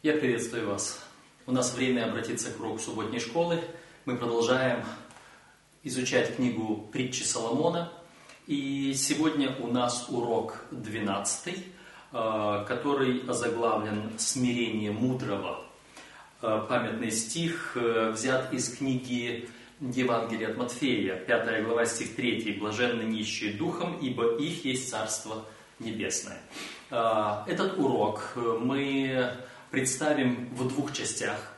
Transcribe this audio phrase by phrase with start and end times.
[0.00, 1.04] Я приветствую вас.
[1.44, 3.60] У нас время обратиться к уроку субботней школы.
[4.04, 4.84] Мы продолжаем
[5.82, 7.90] изучать книгу притчи Соломона.
[8.46, 11.52] И сегодня у нас урок 12,
[12.12, 15.64] э, который озаглавлен «Смирение мудрого».
[16.42, 19.48] Э, памятный стих э, взят из книги
[19.80, 22.52] Евангелия от Матфея, 5 глава, стих 3.
[22.60, 25.44] «Блаженны нищие духом, ибо их есть Царство
[25.80, 26.40] Небесное».
[26.88, 29.36] Этот урок мы
[29.70, 31.52] представим в двух частях.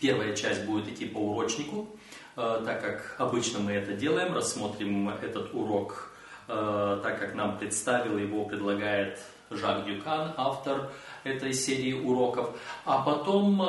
[0.00, 1.88] Первая часть будет идти по урочнику,
[2.36, 6.12] э, так как обычно мы это делаем, рассмотрим этот урок,
[6.48, 9.18] э, так как нам представил его, предлагает
[9.48, 10.90] Жак Дюкан, автор
[11.24, 12.50] этой серии уроков.
[12.84, 13.66] А потом э,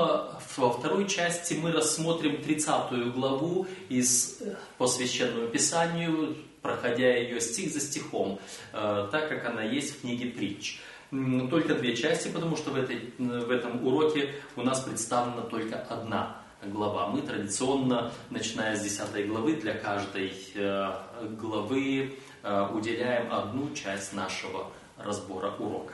[0.58, 4.42] во второй части мы рассмотрим 30 главу из
[4.78, 8.40] по священному писанию, проходя ее стих за стихом,
[8.74, 13.50] так как она есть в книге притч только две части, потому что в, этой, в
[13.50, 17.08] этом уроке у нас представлена только одна глава.
[17.08, 20.94] Мы традиционно, начиная с 10 главы, для каждой э,
[21.40, 25.94] главы э, уделяем одну часть нашего разбора урока.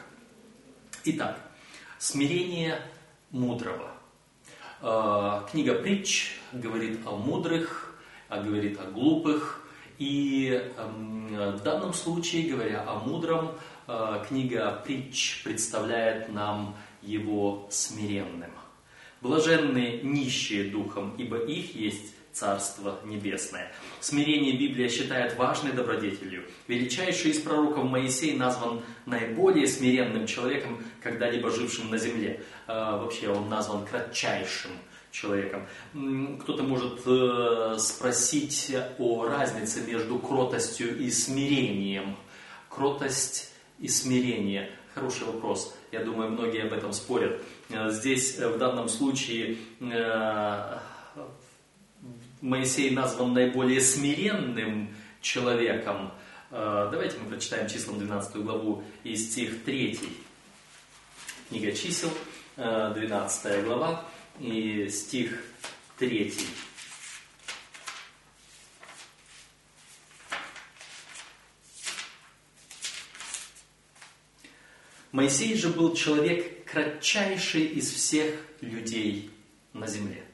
[1.06, 1.38] Итак,
[2.00, 2.82] смирение
[3.30, 3.92] мудрого.
[4.82, 7.96] Э, книга притч говорит о мудрых,
[8.30, 9.60] говорит о глупых,
[10.00, 13.52] и эм, в данном случае, говоря о мудром,
[14.28, 18.52] книга притч представляет нам его смиренным.
[19.22, 23.72] Блаженные нищие духом, ибо их есть Царство Небесное.
[24.00, 26.44] Смирение Библия считает важной добродетелью.
[26.68, 32.42] Величайший из пророков Моисей назван наиболее смиренным человеком, когда-либо жившим на земле.
[32.68, 34.72] Э, вообще он назван кратчайшим
[35.12, 35.68] человеком.
[36.42, 42.18] Кто-то может э, спросить о разнице между кротостью и смирением.
[42.68, 44.70] Кротость и смирение?
[44.94, 45.76] Хороший вопрос.
[45.92, 47.42] Я думаю, многие об этом спорят.
[47.70, 50.78] Э, здесь э, в данном случае э,
[52.42, 56.12] Моисей назван наиболее смиренным человеком.
[56.52, 59.98] Давайте мы прочитаем числом 12 главу и стих 3.
[61.48, 62.10] Книга чисел,
[62.58, 64.04] 12 глава
[64.40, 65.42] и стих
[65.98, 66.34] 3.
[75.14, 79.30] Моисей же был человек кратчайший из всех людей
[79.72, 80.26] на земле.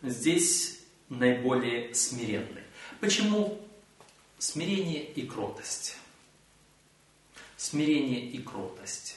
[0.00, 0.78] Здесь
[1.08, 2.62] наиболее смиренный.
[3.00, 3.60] Почему
[4.38, 5.96] смирение и кротость?
[7.56, 9.16] Смирение и кротость.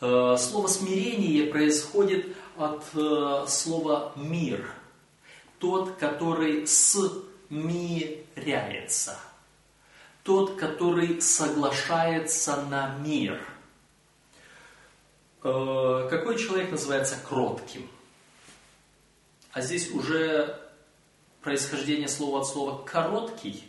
[0.00, 4.72] Э, слово смирение происходит от э, слова мир.
[5.58, 7.18] Тот, который смиряется–
[10.22, 13.40] тот, который соглашается на мир.
[15.42, 17.88] Э, какой человек называется кротким?
[19.52, 20.58] А здесь уже
[21.42, 23.64] происхождение слова от слова «короткий».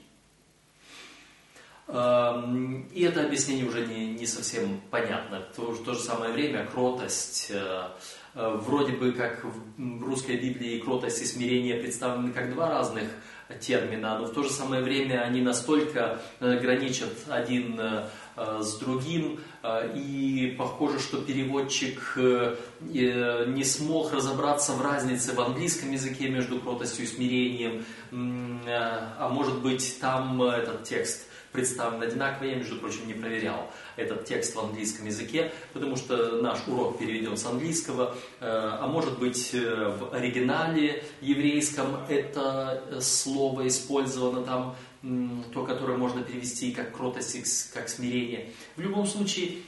[1.88, 5.42] Эм, и это объяснение уже не, не совсем понятно.
[5.52, 7.90] В то, то же самое время кротость, э,
[8.36, 13.10] э, вроде бы как в русской Библии кротость и смирение представлены как два разных
[13.60, 18.06] термина, но в то же самое время они настолько э, граничат один э,
[18.36, 19.40] э, с другим,
[19.96, 27.08] и похоже, что переводчик не смог разобраться в разнице в английском языке между кротостью и
[27.08, 34.26] смирением, а может быть там этот текст представлен одинаково, я, между прочим, не проверял этот
[34.26, 39.52] текст в английском языке, потому что наш урок переведен с английского, э, а может быть
[39.54, 44.76] э, в оригинале еврейском это слово использовано там,
[45.54, 48.52] то, которое можно перевести как кротость, как смирение.
[48.76, 49.60] В любом случае,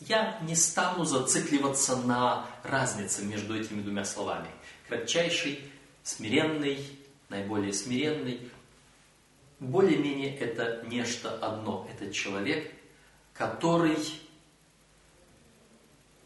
[0.00, 4.48] я не стану зацикливаться на разнице между этими двумя словами.
[4.88, 5.60] Кратчайший,
[6.02, 6.78] смиренный,
[7.28, 8.40] наиболее смиренный.
[9.62, 11.88] Более-менее это нечто одно.
[11.94, 12.74] Это человек,
[13.32, 13.96] который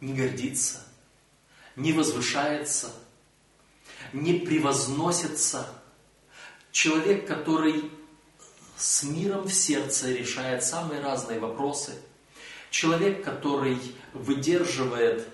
[0.00, 0.82] не гордится,
[1.76, 2.90] не возвышается,
[4.14, 5.68] не превозносится.
[6.72, 7.90] Человек, который
[8.78, 11.92] с миром в сердце решает самые разные вопросы.
[12.70, 13.76] Человек, который
[14.14, 15.28] выдерживает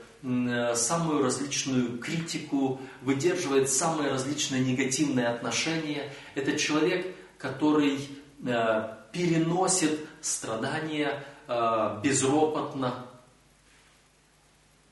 [0.74, 6.12] самую различную критику, выдерживает самые различные негативные отношения.
[6.34, 8.08] Это человек, который
[8.46, 13.04] э, переносит страдания э, безропотно.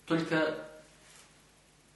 [0.05, 0.57] Только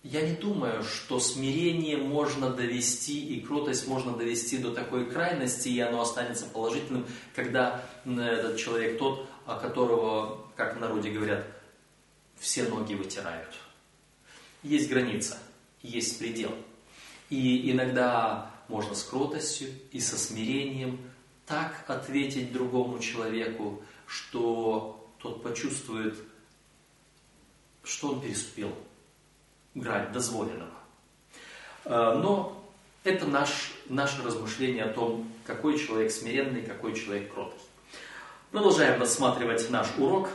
[0.05, 5.81] я не думаю, что смирение можно довести и кротость можно довести до такой крайности, и
[5.81, 11.45] оно останется положительным, когда этот человек тот, о которого, как в народе говорят,
[12.39, 13.51] все ноги вытирают.
[14.63, 15.37] Есть граница,
[15.83, 16.55] есть предел.
[17.31, 20.99] И иногда можно с кротостью и со смирением
[21.47, 26.17] так ответить другому человеку, что тот почувствует,
[27.83, 28.73] что он переступил
[29.75, 30.71] грань дозволенного.
[31.85, 32.65] Э, но
[33.05, 37.61] это наш, наше размышление о том, какой человек смиренный, какой человек кроткий.
[38.51, 40.31] Продолжаем рассматривать наш урок.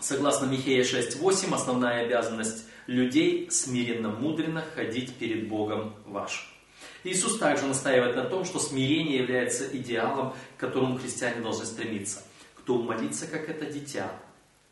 [0.00, 6.44] Согласно Михея 6.8, основная обязанность людей смиренно мудренно ходить перед Богом вашим.
[7.04, 12.22] Иисус также настаивает на том, что смирение является идеалом, к которому христиане должны стремиться.
[12.54, 14.12] Кто молится, как это дитя,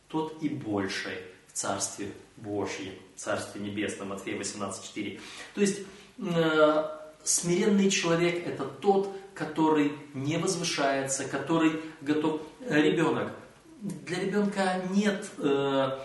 [0.08, 1.18] тот и больший
[1.48, 5.20] в Царстве Божьем, Царстве Небесном, Матфея 18.4.
[5.54, 5.80] То есть,
[6.18, 6.84] э,
[7.24, 12.42] смиренный человек– это тот, который не возвышается, который готов…
[12.68, 13.32] Ребенок.
[13.80, 15.98] Для ребенка нет э,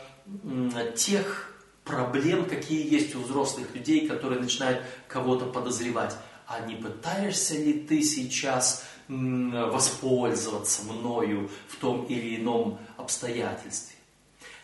[0.95, 1.54] тех
[1.85, 6.17] проблем, какие есть у взрослых людей, которые начинают кого-то подозревать.
[6.47, 13.95] А не пытаешься ли ты сейчас воспользоваться мною в том или ином обстоятельстве?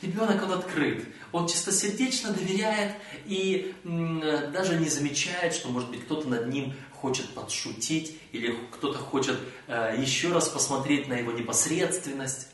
[0.02, 2.96] Ребенок, он открыт, он чистосердечно доверяет
[3.26, 9.38] и даже не замечает, что, может быть, кто-то над ним хочет подшутить или кто-то хочет
[9.68, 12.48] э, еще раз посмотреть на его непосредственность.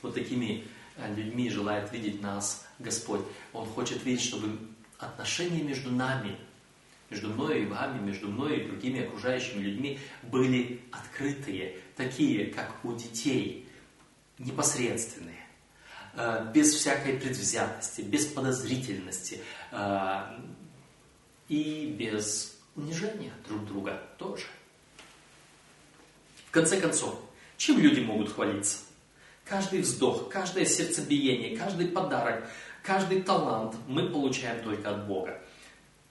[0.00, 0.64] Вот такими
[0.96, 3.22] э, людьми желает видеть нас Господь.
[3.52, 4.58] Он хочет видеть, чтобы
[4.98, 6.36] отношения между нами,
[7.10, 12.94] между мной и вами, между мной и другими окружающими людьми были открытые, такие, как у
[12.94, 13.68] детей,
[14.38, 15.46] непосредственные,
[16.14, 19.40] э, без всякой предвзятости, без подозрительности
[19.70, 20.40] э,
[21.48, 24.46] и без унижения друг друга тоже.
[26.46, 27.18] В конце концов,
[27.56, 28.78] чем люди могут хвалиться?
[29.44, 32.48] Каждый вздох, каждое сердцебиение, каждый подарок,
[32.82, 35.40] каждый талант мы получаем только от Бога,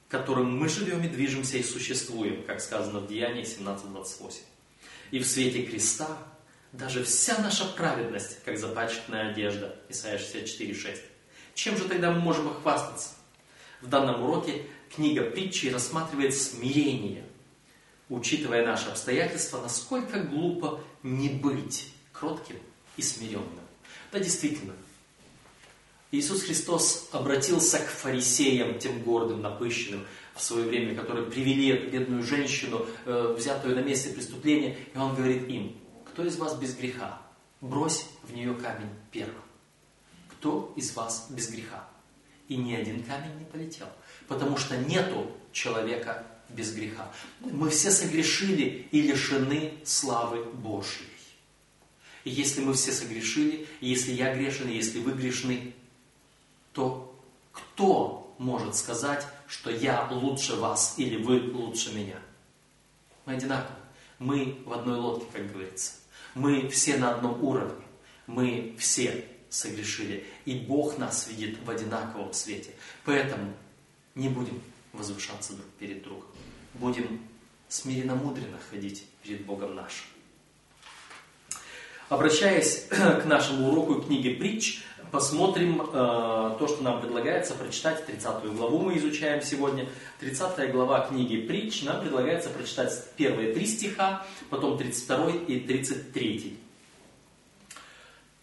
[0.10, 4.42] которым мы живем и движемся и существуем, как сказано в Деянии 17.28.
[5.12, 6.08] И в свете креста
[6.72, 11.00] даже вся наша праведность, как запачканная одежда, Исайя 64.6.
[11.54, 13.10] Чем же тогда мы можем охвастаться?
[13.82, 14.66] В данном уроке
[14.96, 17.26] книга притчи рассматривает смирение,
[18.10, 22.58] учитывая наши обстоятельства, насколько глупо не быть кротким
[22.96, 23.60] и смиренным.
[24.12, 24.74] Да, действительно,
[26.12, 30.06] Иисус Христос обратился к фарисеям, тем гордым, напыщенным
[30.36, 35.16] в свое время, которые привели эту бедную женщину, э, взятую на месте преступления, и Он
[35.16, 37.22] говорит им, кто из вас без греха?
[37.62, 39.42] Брось в нее камень первым.
[40.30, 41.88] Кто из вас без греха?
[42.50, 43.88] И ни один камень не полетел,
[44.28, 47.10] потому что нету человека без греха.
[47.40, 51.08] Мы все согрешили и лишены славы Божьей.
[52.26, 55.74] И если мы все согрешили, если я грешен, если вы грешны,
[56.74, 57.20] то
[57.52, 62.20] кто может сказать, что я лучше вас или вы лучше меня?
[63.26, 63.76] Мы одинаковы.
[64.20, 65.94] Мы в одной лодке, как говорится.
[66.36, 67.84] Мы все на одном уровне.
[68.28, 70.26] Мы все согрешили.
[70.46, 72.72] И Бог нас видит в одинаковом свете.
[73.04, 73.54] Поэтому
[74.16, 74.62] не будем
[74.94, 76.28] возвышаться друг перед другом.
[76.76, 77.22] Будем
[77.68, 80.06] смиренно мудренно ходить перед Богом нашим.
[82.10, 88.06] Обращаясь к нашему уроку книги «Притч», посмотрим э, то, что нам предлагается прочитать.
[88.06, 89.88] 30 главу мы изучаем сегодня.
[90.20, 96.58] 30 глава книги «Притч» нам предлагается прочитать первые три стиха, потом 32 и 33.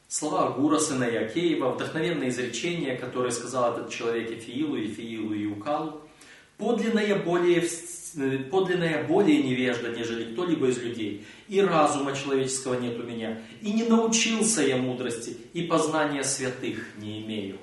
[0.09, 6.01] Слова Гура, сына Якеева, вдохновенное изречение, которое сказал этот человек Эфиилу, Эфиилу и Укалу.
[6.59, 7.63] Подлинное более
[8.51, 11.25] подлинная более невежда, нежели кто-либо из людей.
[11.49, 13.41] И разума человеческого нет у меня.
[13.61, 17.59] И не научился я мудрости, и познания святых не имею.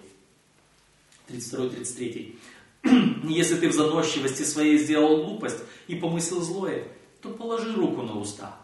[1.30, 2.36] 32-33.
[3.28, 6.88] Если ты в заносчивости своей сделал глупость и помыслил злое,
[7.22, 8.56] то положи руку на уста.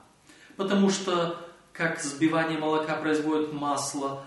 [0.57, 1.37] Потому что,
[1.73, 4.23] как сбивание молока производит масло,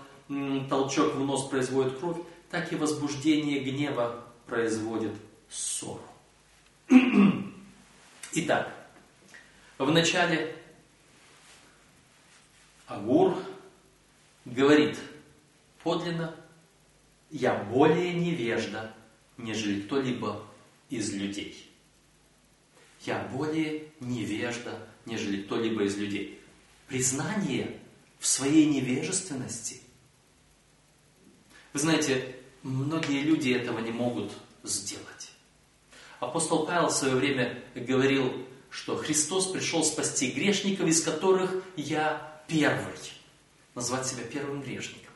[0.69, 2.17] толчок в нос производит кровь,
[2.49, 5.11] так и возбуждение гнева производит
[5.49, 6.03] ссору.
[8.33, 8.73] Итак,
[9.77, 10.55] в начале
[12.87, 13.37] Агур
[14.45, 14.97] говорит,
[15.83, 16.35] подлинно,
[17.31, 18.93] я более невежда,
[19.37, 20.45] нежели кто-либо
[20.89, 21.71] из людей.
[23.01, 26.39] Я более невежда, нежели кто-либо из людей.
[26.87, 27.79] Признание
[28.19, 29.81] в своей невежественности.
[31.73, 34.31] Вы знаете, многие люди этого не могут
[34.63, 35.14] сделать.
[36.25, 42.95] Апостол Павел в свое время говорил, что Христос пришел спасти грешников, из которых я первый.
[43.73, 45.11] Назвать себя первым грешником.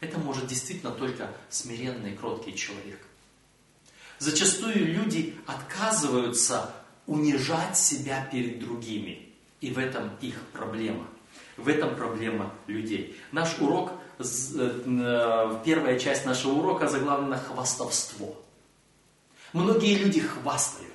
[0.00, 3.00] Это может действительно только смиренный кроткий человек.
[4.18, 6.74] Зачастую люди отказываются
[7.06, 9.28] унижать себя перед другими.
[9.60, 11.06] И в этом их проблема.
[11.56, 13.16] В этом проблема людей.
[13.32, 18.36] Наш урок, э, первая часть нашего урока заглавлена «Хвастовство».
[19.54, 20.92] Многие люди хвастают.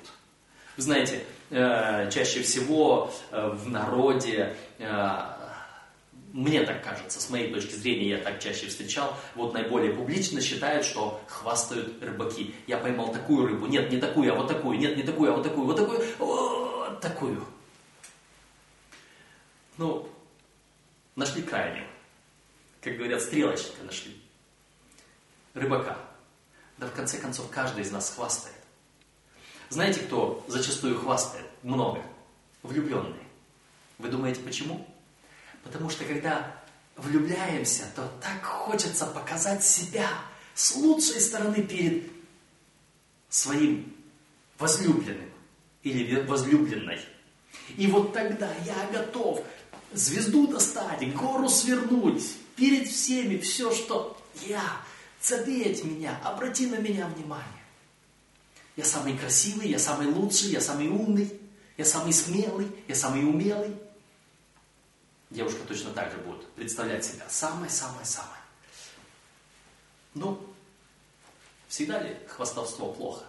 [0.76, 4.54] Вы знаете, э, чаще всего э, в народе
[6.32, 10.84] мне так кажется, с моей точки зрения, я так чаще встречал, вот наиболее публично считают,
[10.84, 12.54] что хвастают рыбаки.
[12.66, 15.42] Я поймал такую рыбу, нет, не такую, а вот такую, нет, не такую, а вот
[15.42, 17.44] такую, вот такую, вот такую.
[19.76, 20.08] Ну,
[21.16, 21.86] нашли крайнюю.
[22.80, 24.16] Как говорят, стрелочника нашли.
[25.54, 25.98] Рыбака.
[26.80, 28.56] Да в конце концов, каждый из нас хвастает.
[29.68, 31.44] Знаете, кто зачастую хвастает?
[31.62, 32.02] Много.
[32.62, 33.22] Влюбленные.
[33.98, 34.88] Вы думаете, почему?
[35.62, 36.56] Потому что когда
[36.96, 40.08] влюбляемся, то так хочется показать себя
[40.54, 42.10] с лучшей стороны перед
[43.28, 43.94] своим
[44.58, 45.30] возлюбленным
[45.82, 47.00] или возлюбленной.
[47.76, 49.44] И вот тогда я готов
[49.92, 52.24] звезду достать, гору свернуть,
[52.56, 54.62] перед всеми все, что я,
[55.22, 57.64] заметь меня, обрати на меня внимание.
[58.76, 61.40] Я самый красивый, я самый лучший, я самый умный,
[61.76, 63.76] я самый смелый, я самый умелый.
[65.28, 68.38] Девушка точно так же будет представлять себя самой-самой-самой.
[70.14, 70.44] Ну,
[71.68, 73.24] всегда ли хвастовство плохо?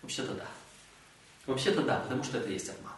[0.00, 0.48] Вообще-то да.
[1.46, 2.92] Вообще-то да, потому что это есть обман.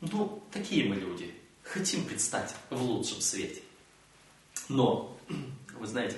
[0.00, 1.34] Ну, такие мы люди.
[1.62, 3.62] Хотим предстать в лучшем свете.
[4.68, 5.18] Но,
[5.78, 6.16] вы знаете,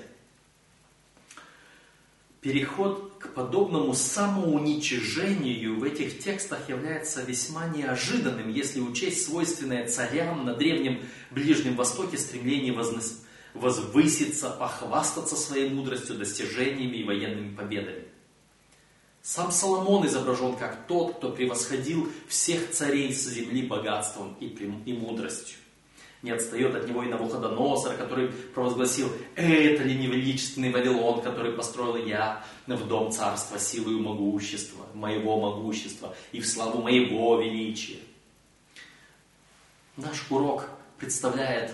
[2.40, 10.54] Переход к подобному самоуничижению в этих текстах является весьма неожиданным, если учесть свойственное царям на
[10.54, 13.24] Древнем Ближнем Востоке стремление вознос...
[13.54, 18.04] возвыситься, похвастаться своей мудростью, достижениями и военными победами.
[19.20, 25.58] Сам Соломон изображен как тот, кто превосходил всех царей с земли богатством и, и мудростью
[26.22, 31.96] не отстает от него и Навуходоносор, который провозгласил, это ли не величественный Вавилон, который построил
[31.96, 37.98] я в дом царства силою могущества, моего могущества и в славу моего величия.
[39.96, 41.72] Наш урок представляет,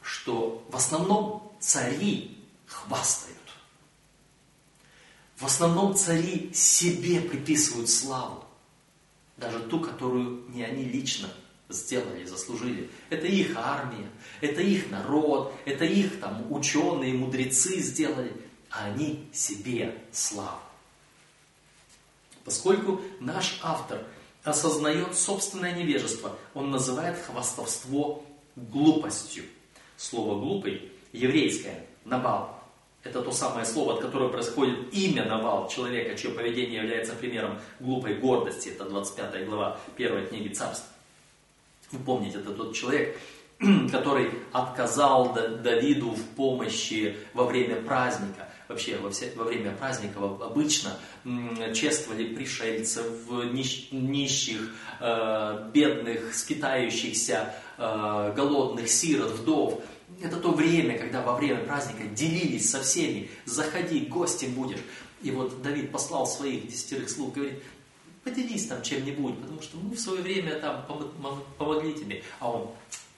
[0.00, 3.38] что в основном цари хвастают.
[5.36, 8.44] В основном цари себе приписывают славу,
[9.36, 11.28] даже ту, которую не они лично
[11.72, 12.90] сделали, заслужили.
[13.10, 14.08] Это их армия,
[14.40, 18.32] это их народ, это их там ученые, мудрецы сделали,
[18.70, 20.60] а они себе славу.
[22.44, 24.04] Поскольку наш автор
[24.44, 28.24] осознает собственное невежество, он называет хвастовство
[28.56, 29.44] глупостью.
[29.96, 32.62] Слово «глупый» еврейское, «набал»,
[33.04, 38.14] это то самое слово, от которого происходит имя Навал, человека, чье поведение является примером глупой
[38.14, 38.68] гордости.
[38.68, 40.86] Это 25 глава первой книги царств.
[41.92, 43.18] Вы помните, это тот человек,
[43.90, 48.48] который отказал Давиду в помощи во время праздника.
[48.68, 50.96] Вообще, во, все, во время праздника обычно
[51.74, 53.04] чествовали пришельцев,
[53.92, 59.82] нищих, э, бедных, скитающихся, э, голодных, сирот, вдов.
[60.22, 63.28] Это то время, когда во время праздника делились со всеми.
[63.44, 64.80] Заходи, гостем будешь.
[65.22, 67.62] И вот Давид послал своих десятерых слуг, говорит,
[68.24, 70.86] поделись там чем-нибудь, потому что мы в свое время там
[71.58, 72.22] помогли тебе.
[72.40, 72.70] А он,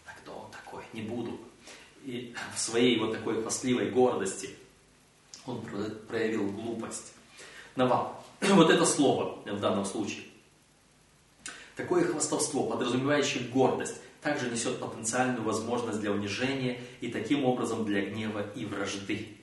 [0.06, 1.38] да кто он такой, не буду.
[2.04, 4.50] И в своей вот такой хвастливой гордости
[5.46, 5.62] он
[6.08, 7.12] проявил глупость.
[7.76, 8.24] Навал.
[8.40, 10.24] Вот это слово в данном случае.
[11.76, 18.46] Такое хвастовство, подразумевающее гордость, также несет потенциальную возможность для унижения и таким образом для гнева
[18.54, 19.36] и вражды.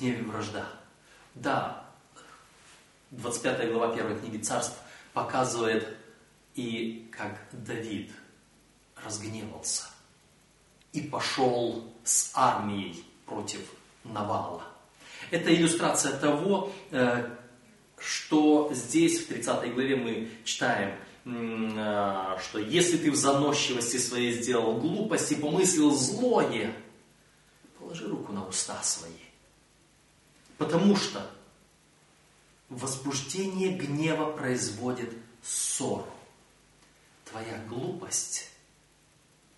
[0.00, 0.66] Гнев и вражда.
[1.34, 1.85] Да,
[3.10, 4.76] 25 глава 1 книги Царств
[5.12, 5.96] показывает
[6.54, 8.10] и как Давид
[8.96, 9.84] разгневался
[10.92, 13.60] и пошел с армией против
[14.02, 14.64] Навала.
[15.30, 17.28] Это иллюстрация того, э,
[17.98, 24.78] что здесь в 30 главе мы читаем, э, что если ты в заносчивости своей сделал
[24.78, 26.74] глупость и помыслил злое,
[27.78, 29.12] положи руку на уста свои.
[30.58, 31.30] Потому что
[32.68, 36.12] Возбуждение гнева производит ссору.
[37.24, 38.50] Твоя глупость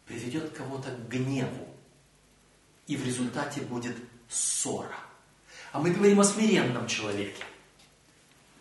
[0.05, 1.69] приведет кого-то к гневу,
[2.87, 3.97] и в результате будет
[4.29, 4.97] ссора.
[5.73, 7.45] А мы говорим о смиренном человеке.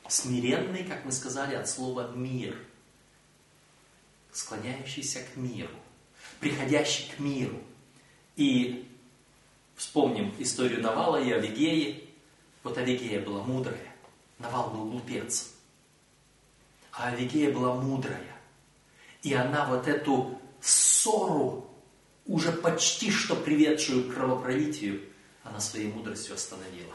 [0.08, 2.58] Смиренный, как мы сказали, от слова «мир»,
[4.32, 5.74] склоняющийся к миру,
[6.40, 7.62] приходящий к миру.
[8.36, 8.88] И
[9.76, 12.10] вспомним историю Навала и Авигеи.
[12.64, 13.87] Вот Авигея была мудрая,
[14.40, 15.52] Навал был глупец.
[16.92, 18.36] А Авигея была мудрая.
[19.24, 21.70] И она вот эту ссору,
[22.26, 25.02] уже почти что приведшую к кровопролитию,
[25.44, 26.94] она своей мудростью остановила.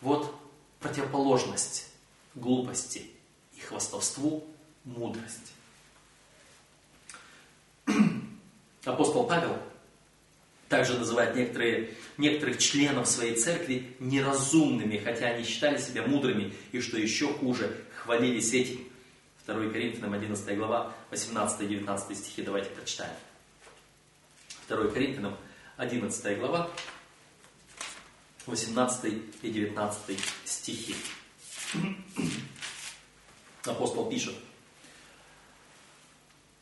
[0.00, 0.34] Вот
[0.80, 1.88] противоположность
[2.34, 3.10] глупости
[3.54, 4.44] и хвастовству–
[4.84, 5.52] мудрость.
[8.84, 9.56] Апостол Павел
[10.72, 16.96] также называет некоторые, некоторых членов своей церкви неразумными, хотя они считали себя мудрыми, и что
[16.96, 18.78] еще хуже, хвалились этим.
[19.46, 23.12] 2 Коринфянам 11 глава, 18-19 стихи, давайте прочитаем.
[24.68, 25.36] 2 Коринфянам
[25.76, 26.70] 11 глава,
[28.46, 29.12] 18
[29.42, 30.96] и 19 стихи.
[33.64, 34.34] Апостол пишет,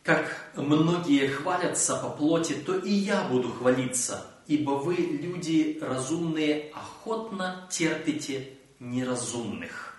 [0.03, 7.69] как многие хвалятся по плоти, то и я буду хвалиться, ибо вы, люди разумные, охотно
[7.71, 9.95] терпите неразумных.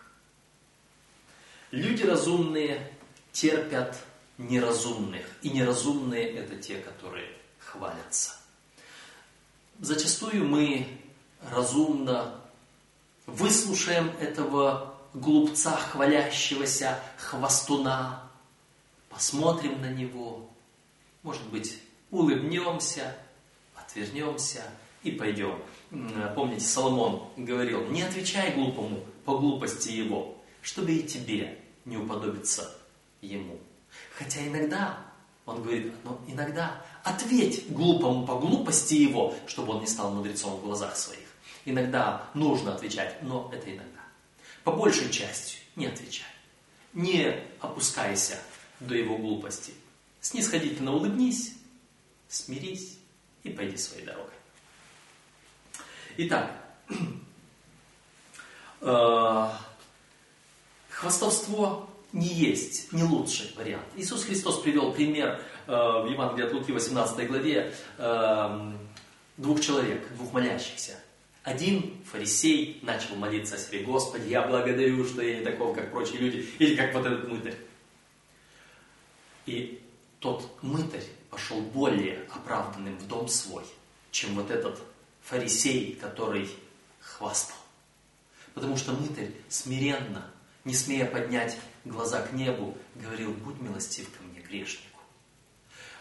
[1.70, 2.92] Люди разумные
[3.32, 3.98] терпят
[4.38, 7.30] неразумных, и неразумные это те, которые
[7.60, 8.36] хвалятся.
[9.80, 10.88] Зачастую мы
[11.50, 12.36] разумно
[13.26, 18.31] выслушаем этого глупца, хвалящегося, хвостуна,
[19.12, 20.50] посмотрим на него,
[21.24, 23.16] может быть, улыбнемся,
[23.76, 24.64] отвернемся
[25.04, 25.60] и пойдем.
[26.36, 32.76] Помните, Соломон говорил, не отвечай глупому по глупости его, чтобы и тебе не уподобиться
[33.22, 33.60] ему.
[34.18, 34.98] Хотя иногда,
[35.46, 40.64] он говорит, но иногда ответь глупому по глупости его, чтобы он не стал мудрецом в
[40.64, 41.28] глазах своих.
[41.66, 44.02] Иногда нужно отвечать, но это иногда.
[44.64, 46.28] По большей части не отвечай.
[46.94, 48.38] Не опускайся
[48.82, 49.74] до его глупости.
[50.20, 51.54] Снисходительно улыбнись,
[52.28, 52.98] смирись
[53.44, 54.34] и пойди своей дорогой.
[56.18, 56.52] Итак,
[58.82, 59.48] э,
[60.90, 63.86] хвастовство не есть, не лучший вариант.
[63.96, 68.72] Иисус Христос привел пример э, в Евангелии от Луки 18 главе э,
[69.38, 71.00] двух человек, двух молящихся.
[71.44, 76.20] Один фарисей начал молиться о себе, Господи, я благодарю, что я не таков, как прочие
[76.20, 77.56] люди, или как вот этот мытарь.
[79.46, 79.82] И
[80.20, 83.64] тот мытарь пошел более оправданным в дом свой,
[84.12, 84.80] чем вот этот
[85.22, 86.50] фарисей, который
[87.00, 87.58] хвастал.
[88.54, 90.30] Потому что мытарь смиренно,
[90.66, 95.00] не смея поднять глаза к небу, говорил, будь милостив ко мне, грешнику.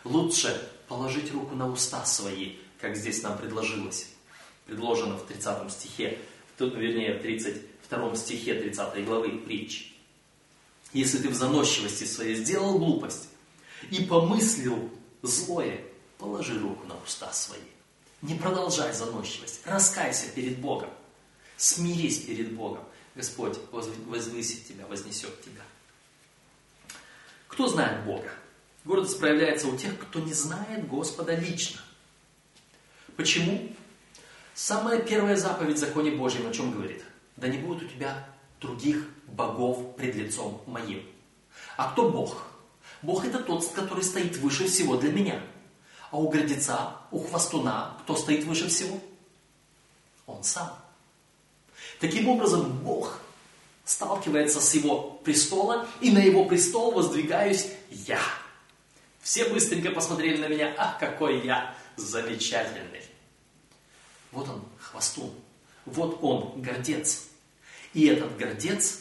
[0.05, 4.09] Лучше положить руку на уста свои, как здесь нам предложилось,
[4.67, 6.19] предложено в 30 стихе,
[6.59, 9.93] вернее, в 32 стихе 30 главы притчи.
[10.93, 13.30] Если ты в заносчивости своей сделал глупость,
[13.91, 14.91] и помыслил
[15.23, 15.81] злое,
[16.19, 17.61] положи руку на уста свои.
[18.23, 20.91] Не продолжай заносчивость, раскайся перед Богом,
[21.57, 22.85] смирись перед Богом.
[23.15, 25.63] Господь возвысит тебя, вознесет тебя.
[27.49, 28.31] Кто знает Бога?
[28.85, 31.81] Гордость проявляется у тех, кто не знает Господа лично.
[33.17, 33.75] Почему?
[34.55, 37.03] Самая первая заповедь в законе Божьем о чем говорит?
[37.37, 38.29] Да не будет у тебя
[38.61, 41.03] других богов пред лицом моим.
[41.77, 42.50] А кто Бог?
[43.03, 45.41] Бог это тот, который стоит выше всего для меня.
[46.11, 49.01] А у гордеца, у хвостуна, кто стоит выше всего?
[50.27, 50.77] Он сам.
[51.99, 53.21] Таким образом, Бог
[53.85, 58.21] сталкивается с его престола, и на его престол воздвигаюсь я.
[59.21, 63.03] Все быстренько посмотрели на меня, ах, какой я замечательный.
[64.33, 65.33] Вот он, хвостун.
[65.85, 67.25] Вот он, гордец.
[67.93, 69.01] И этот гордец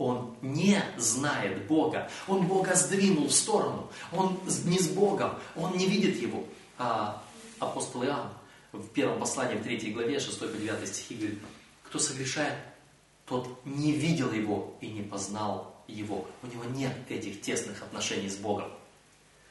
[0.00, 2.10] он не знает Бога.
[2.26, 3.90] Он Бога сдвинул в сторону.
[4.12, 5.38] Он не с Богом.
[5.54, 6.42] Он не видит Его.
[6.78, 7.22] А
[7.58, 8.30] апостол Иоанн
[8.72, 11.38] в первом послании, в третьей главе, 6 по 9 стихи говорит,
[11.82, 12.54] кто согрешает,
[13.26, 16.26] тот не видел Его и не познал Его.
[16.42, 18.72] У него нет этих тесных отношений с Богом.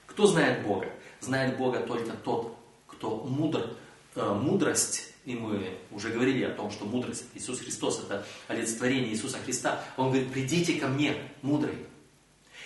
[0.08, 0.92] Кто знает Бога?
[1.22, 2.58] Знает Бога только тот,
[2.88, 3.78] кто мудр.
[4.16, 9.38] Э, мудрость и мы уже говорили о том, что мудрость Иисус Христос это олицетворение Иисуса
[9.38, 9.86] Христа.
[9.96, 11.86] Он говорит, придите ко мне, мудрый.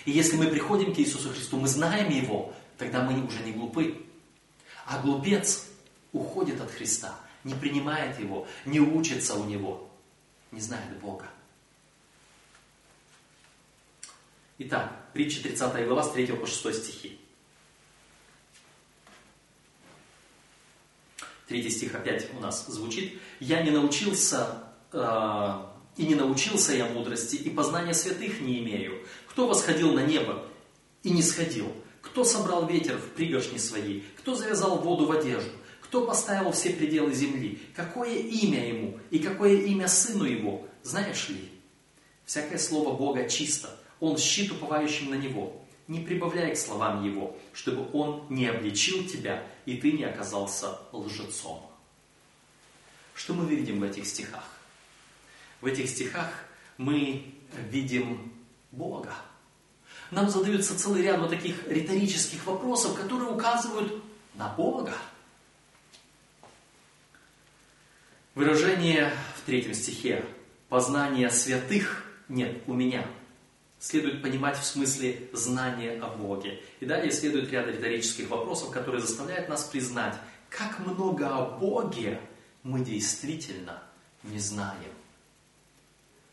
[0.06, 4.02] И если мы приходим к Иисусу Христу, мы знаем Его, тогда мы уже не глупы.
[4.86, 5.66] А глупец
[6.14, 9.92] уходит от Христа, не принимает Его, не учится у Него,
[10.52, 11.28] не знает Бога.
[14.58, 17.20] Итак, притча 30 глава с 3 по 6 стихи.
[21.54, 23.14] Третий стих опять у нас звучит.
[23.40, 25.54] «Я не научился, э,
[25.98, 29.06] и не научился я мудрости, и познания святых не имею.
[29.28, 30.44] Кто восходил на небо
[31.04, 31.72] и не сходил?
[32.02, 34.02] Кто собрал ветер в пригоршни свои?
[34.18, 35.52] Кто завязал воду в одежду?
[35.84, 37.62] Кто поставил все пределы земли?
[37.76, 39.00] Какое имя ему?
[39.12, 40.66] И какое имя сыну его?
[40.82, 41.52] Знаешь ли?
[42.26, 43.70] Всякое слово Бога чисто.
[44.00, 45.63] Он щит уповающим на него.
[45.88, 51.70] Не прибавляй к словам его, чтобы он не обличил тебя, и ты не оказался лжецом.
[53.14, 54.46] Что мы видим в этих стихах?
[55.60, 56.46] В этих стихах
[56.78, 57.34] мы
[57.70, 58.32] видим
[58.72, 59.14] Бога.
[60.12, 64.04] Нам задаются целый ряд вот таких риторических вопросов, которые указывают
[64.36, 64.96] на Бога.
[68.36, 70.26] Выражение в третьем стихе
[70.70, 73.06] «познание святых нет у меня»
[73.84, 76.64] следует понимать в смысле знания о Боге.
[76.80, 80.16] И далее следует ряд риторических вопросов, которые заставляют нас признать,
[80.48, 82.22] как много о Боге
[82.64, 83.84] мы действительно
[84.24, 84.94] не знаем.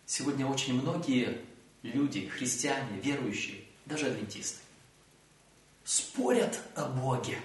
[0.06, 1.40] Сегодня очень многие
[1.82, 4.60] люди, христиане, верующие, даже адвентисты,
[5.82, 7.36] спорят о Боге.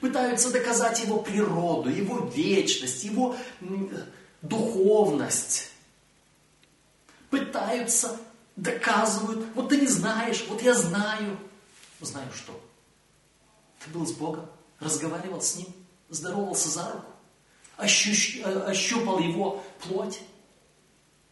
[0.00, 3.36] Пытаются доказать Его природу, Его вечность, Его
[4.40, 5.72] духовность.
[7.28, 8.18] Пытаются,
[8.56, 9.46] доказывают.
[9.54, 11.38] Вот ты не знаешь, вот я знаю.
[12.00, 12.60] Знаю что?
[13.84, 14.48] Ты был с Богом,
[14.80, 15.68] разговаривал с Ним,
[16.08, 17.12] здоровался за руку,
[17.76, 20.20] ощущ, ощупал Его плоть.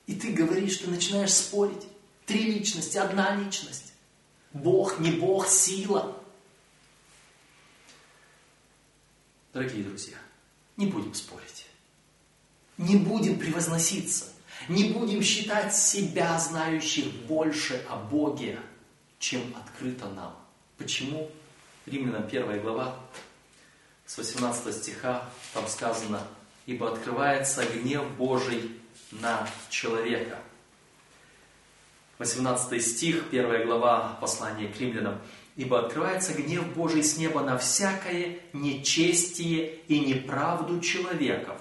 [0.06, 1.86] И ты говоришь, ты начинаешь спорить.
[2.26, 3.92] Три личности, одна личность.
[4.52, 6.16] Бог, не Бог, сила.
[9.52, 10.16] Дорогие друзья,
[10.76, 11.66] не будем спорить.
[12.78, 14.26] Не будем превозноситься.
[14.70, 18.56] Не будем считать себя знающих больше о Боге,
[19.18, 20.32] чем открыто нам.
[20.78, 21.28] Почему?
[21.86, 22.94] Римлянам 1 глава,
[24.06, 26.22] с 18 стиха, там сказано,
[26.66, 28.80] «Ибо открывается гнев Божий
[29.10, 30.38] на человека».
[32.18, 35.20] 18 стих, 1 глава послания к римлянам.
[35.56, 41.60] «Ибо открывается гнев Божий с неба на всякое нечестие и неправду человеков,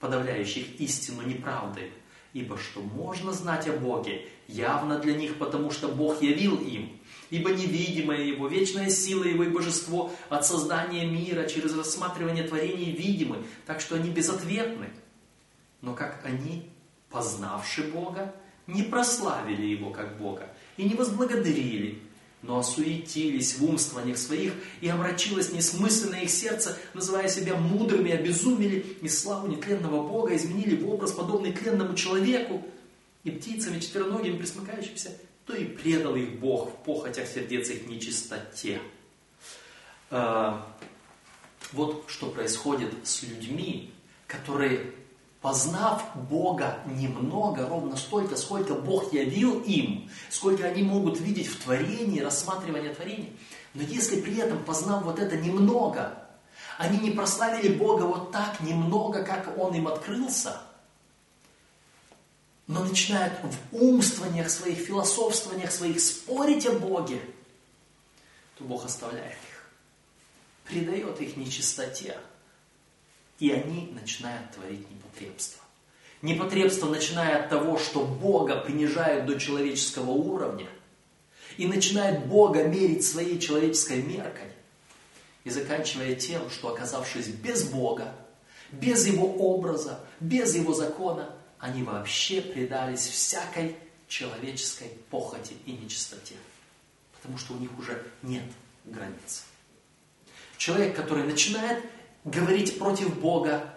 [0.00, 1.92] подавляющих истину неправдой,
[2.32, 6.98] ибо что можно знать о Боге, явно для них, потому что Бог явил им,
[7.30, 13.44] ибо невидимая Его, вечная сила Его и божество от создания мира через рассматривание творений видимы,
[13.66, 14.90] так что они безответны.
[15.80, 16.70] Но как они,
[17.10, 18.34] познавши Бога,
[18.66, 22.00] не прославили Его как Бога и не возблагодарили,
[22.42, 29.08] но осуетились в умствованиях своих, и омрачилось несмысленное их сердце, называя себя мудрыми, обезумели, и
[29.08, 32.64] славу нетленного Бога изменили в образ, подобный тленному человеку,
[33.24, 35.12] и птицами четвероногим присмыкающимся,
[35.44, 38.80] то и предал их Бог в похотях сердец их нечистоте.
[40.10, 40.66] А,
[41.72, 43.92] вот что происходит с людьми,
[44.26, 44.94] которые
[45.40, 52.20] познав Бога немного, ровно столько, сколько Бог явил им, сколько они могут видеть в творении,
[52.20, 53.36] рассматривание творений.
[53.72, 56.14] Но если при этом, познав вот это немного,
[56.78, 60.60] они не прославили Бога вот так немного, как Он им открылся,
[62.66, 67.20] но начинают в умствованиях своих, философствованиях своих спорить о Боге,
[68.56, 69.70] то Бог оставляет их,
[70.64, 72.16] предает их нечистоте,
[73.38, 75.62] и они начинают творить непотребство.
[76.22, 80.68] Непотребство, начиная от того, что Бога принижают до человеческого уровня,
[81.56, 84.48] и начинает Бога мерить своей человеческой меркой,
[85.44, 88.14] и заканчивая тем, что оказавшись без Бога,
[88.70, 96.34] без Его образа, без Его закона, они вообще предались всякой человеческой похоти и нечистоте.
[97.16, 98.44] Потому что у них уже нет
[98.84, 99.44] границ.
[100.56, 101.82] Человек, который начинает
[102.24, 103.74] говорить против Бога,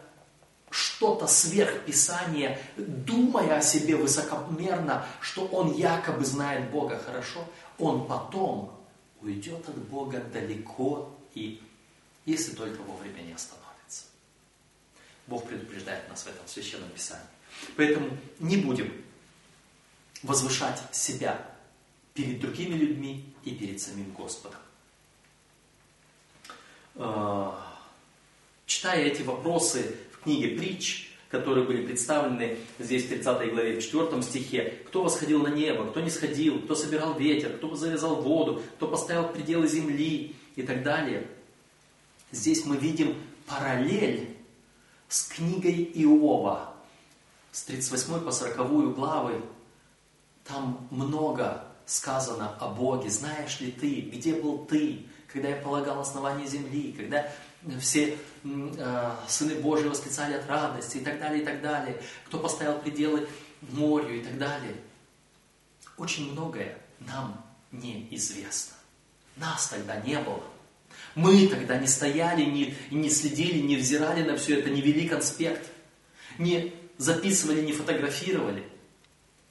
[0.73, 7.45] что-то сверх Писания, думая о себе высокомерно, что он якобы знает Бога хорошо,
[7.77, 8.75] он потом
[9.21, 11.61] уйдет от Бога далеко и,
[12.25, 14.05] если только вовремя не остановится.
[15.27, 17.23] Бог предупреждает нас в этом священном Писании.
[17.77, 18.09] Поэтому
[18.39, 18.91] не будем
[20.23, 21.39] возвышать себя
[22.15, 24.59] перед другими людьми и перед самим Господом.
[26.95, 27.79] А,
[28.65, 34.79] читая эти вопросы книге «Притч», которые были представлены здесь в 30 главе, в 4 стихе.
[34.87, 39.27] Кто восходил на небо, кто не сходил, кто собирал ветер, кто завязал воду, кто поставил
[39.29, 41.27] пределы земли и так далее.
[42.31, 43.15] Здесь мы видим
[43.47, 44.37] параллель
[45.07, 46.73] с книгой Иова,
[47.51, 49.41] с 38 по 40 главы.
[50.43, 53.09] Там много сказано о Боге.
[53.09, 57.31] Знаешь ли ты, где был ты, когда я полагал основание земли, когда
[57.79, 62.01] все э, сыны Божьи восклицали от радости и так далее, и так далее.
[62.25, 63.27] Кто поставил пределы
[63.61, 64.75] морю и так далее.
[65.97, 68.75] Очень многое нам неизвестно.
[69.35, 70.43] Нас тогда не было.
[71.15, 75.69] Мы тогда не стояли, не, не следили, не взирали на все это, не вели конспект,
[76.37, 78.67] не записывали, не фотографировали.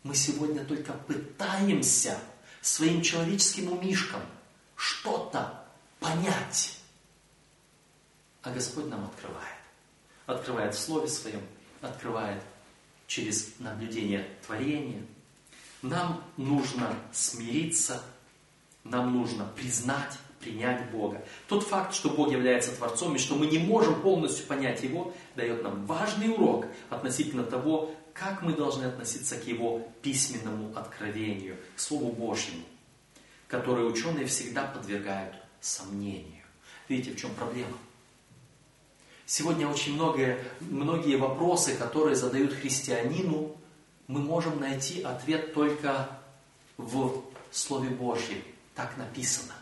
[0.03, 2.19] Мы сегодня только пытаемся
[2.61, 4.23] своим человеческим умишкам
[4.77, 5.65] что-то
[6.01, 6.79] понять.
[8.43, 9.59] А Господь нам открывает.
[10.27, 11.43] Открывает в Слове Своем,
[11.81, 12.43] открывает
[13.07, 15.03] через наблюдение творения.
[15.83, 18.03] Нам нужно смириться,
[18.85, 21.25] нам нужно признать, принять Бога.
[21.49, 25.63] Тот факт, что Бог является Творцом и что мы не можем полностью понять Его, дает
[25.63, 32.13] нам важный урок относительно того, как мы должны относиться к Его письменному откровению, к Слову
[32.13, 32.65] Божьему,
[33.49, 36.45] которое ученые всегда подвергают сомнению.
[36.89, 37.77] Видите, в чем проблема?
[39.27, 43.57] Сегодня очень многое, многие вопросы, которые задают христианину,
[44.09, 46.09] мы можем найти ответ только
[46.77, 48.43] в Слове Божьем.
[48.75, 49.55] Так написано.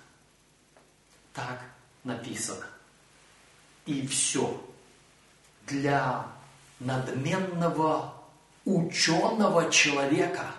[1.34, 1.62] Так
[2.04, 2.66] написано.
[3.86, 4.60] И все.
[5.66, 6.26] Для
[6.78, 8.14] надменного
[8.64, 10.54] ученого человека,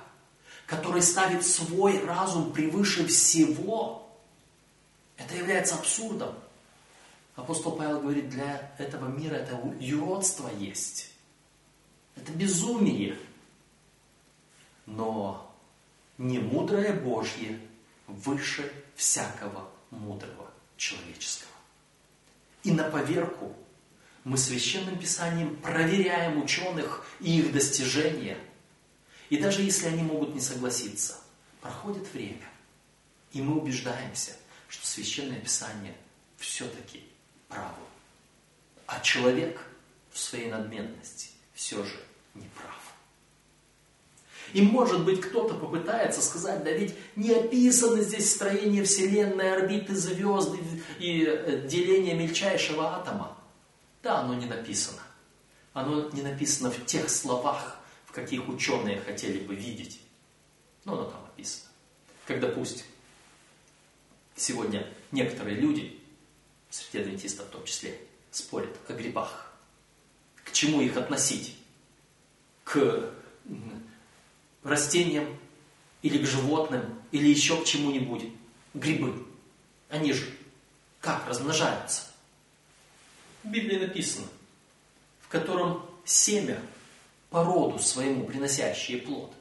[0.67, 4.09] который ставит свой разум превыше всего,
[5.17, 6.35] это является абсурдом.
[7.41, 11.09] Апостол Павел говорит, для этого мира это юродство есть.
[12.15, 13.17] Это безумие.
[14.85, 15.51] Но
[16.19, 17.59] не мудрое Божье
[18.05, 21.49] выше всякого мудрого человеческого.
[22.61, 23.55] И на поверку
[24.23, 28.37] мы священным писанием проверяем ученых и их достижения.
[29.31, 31.17] И даже если они могут не согласиться,
[31.59, 32.47] проходит время,
[33.31, 34.33] и мы убеждаемся,
[34.67, 35.95] что священное писание
[36.37, 37.10] все-таки
[37.51, 37.75] право.
[38.87, 39.61] А человек
[40.11, 41.99] в своей надменности все же
[42.33, 42.81] не прав.
[44.53, 50.55] И может быть кто-то попытается сказать, да ведь не описано здесь строение Вселенной, орбиты звезд
[50.99, 53.37] и э, деление мельчайшего атома.
[54.03, 54.99] Да, оно не написано.
[55.73, 60.01] Оно не написано в тех словах, в каких ученые хотели бы видеть.
[60.83, 61.69] Но оно там написано.
[62.25, 62.85] Как, допустим,
[64.35, 66.00] сегодня некоторые люди
[66.71, 67.99] среди адвентистов в том числе,
[68.31, 69.53] спорят о грибах.
[70.43, 71.55] К чему их относить?
[72.63, 73.11] К
[74.63, 75.37] растениям
[76.01, 78.23] или к животным, или еще к чему-нибудь.
[78.73, 79.27] Грибы.
[79.89, 80.25] Они же
[81.01, 82.03] как размножаются?
[83.43, 84.27] В Библии написано,
[85.19, 86.61] в котором семя
[87.29, 89.33] по роду своему приносящее плод.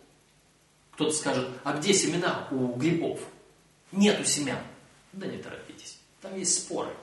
[0.92, 3.20] Кто-то скажет, а где семена у грибов?
[3.92, 4.62] Нету семян.
[5.12, 6.94] Да не торопитесь, там есть споры.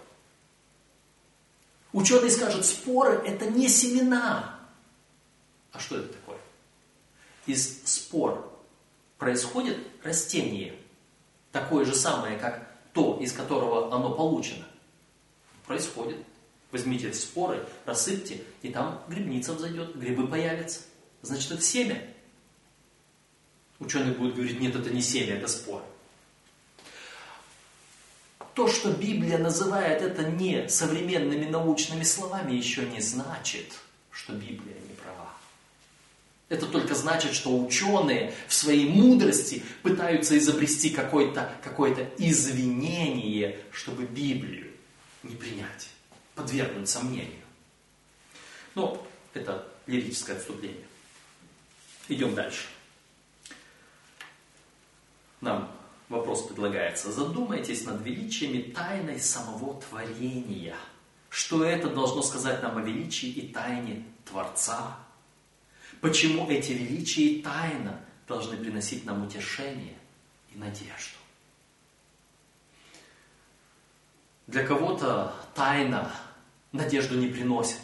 [1.94, 4.60] Ученые скажут, споры это не семена.
[5.72, 6.38] А что это такое?
[7.46, 8.52] Из спор
[9.18, 10.76] происходит растение,
[11.52, 14.66] такое же самое, как то, из которого оно получено.
[15.66, 16.18] Происходит.
[16.72, 20.82] Возьмите споры, рассыпьте, и там грибница взойдет, грибы появятся.
[21.22, 22.06] Значит, это семя.
[23.80, 25.82] Ученые будут говорить, нет, это не семя, это спор
[28.58, 33.72] то, что Библия называет это не современными научными словами, еще не значит,
[34.10, 35.32] что Библия не права.
[36.50, 44.72] Это только значит, что ученые в своей мудрости пытаются изобрести какое-то какое извинение, чтобы Библию
[45.22, 45.90] не принять,
[46.34, 47.46] подвергнуть сомнению.
[48.74, 50.88] Но это лирическое отступление.
[52.08, 52.66] Идем дальше.
[55.42, 55.72] Нам
[56.10, 57.12] вопрос предлагается.
[57.12, 60.76] Задумайтесь над величиями тайной самого творения.
[61.30, 64.98] Что это должно сказать нам о величии и тайне Творца?
[66.02, 69.98] Почему эти величия и тайна должны приносить нам утешение
[70.54, 71.18] и надежду?
[74.48, 76.12] Для кого-то тайна
[76.72, 77.82] надежду не приносит.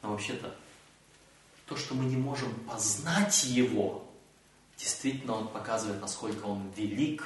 [0.00, 0.54] Но вообще-то
[1.66, 4.08] то, что мы не можем познать Его,
[4.82, 7.24] Действительно, Он показывает, насколько Он велик.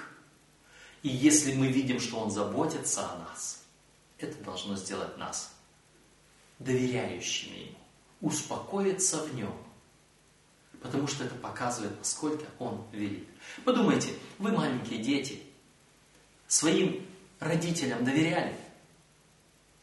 [1.03, 3.63] И если мы видим, что Он заботится о нас,
[4.19, 5.55] это должно сделать нас
[6.59, 7.79] доверяющими Ему,
[8.21, 9.57] успокоиться в Нем.
[10.83, 13.27] Потому что это показывает, насколько Он велик.
[13.65, 15.43] Подумайте, вы маленькие дети,
[16.47, 17.07] своим
[17.41, 18.55] родителям доверяли?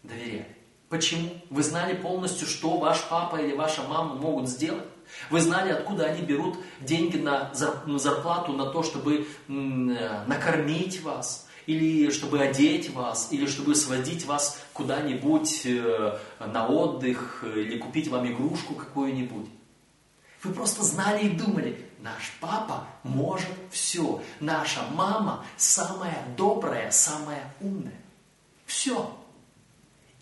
[0.03, 0.55] Доверяли.
[0.89, 1.41] Почему?
[1.49, 4.92] Вы знали полностью, что ваш папа или ваша мама могут сделать?
[5.29, 12.41] Вы знали, откуда они берут деньги на зарплату, на то, чтобы накормить вас, или чтобы
[12.41, 19.49] одеть вас, или чтобы сводить вас куда-нибудь э, на отдых, или купить вам игрушку какую-нибудь.
[20.43, 28.01] Вы просто знали и думали, наш папа может все, наша мама самая добрая, самая умная.
[28.65, 29.17] Все.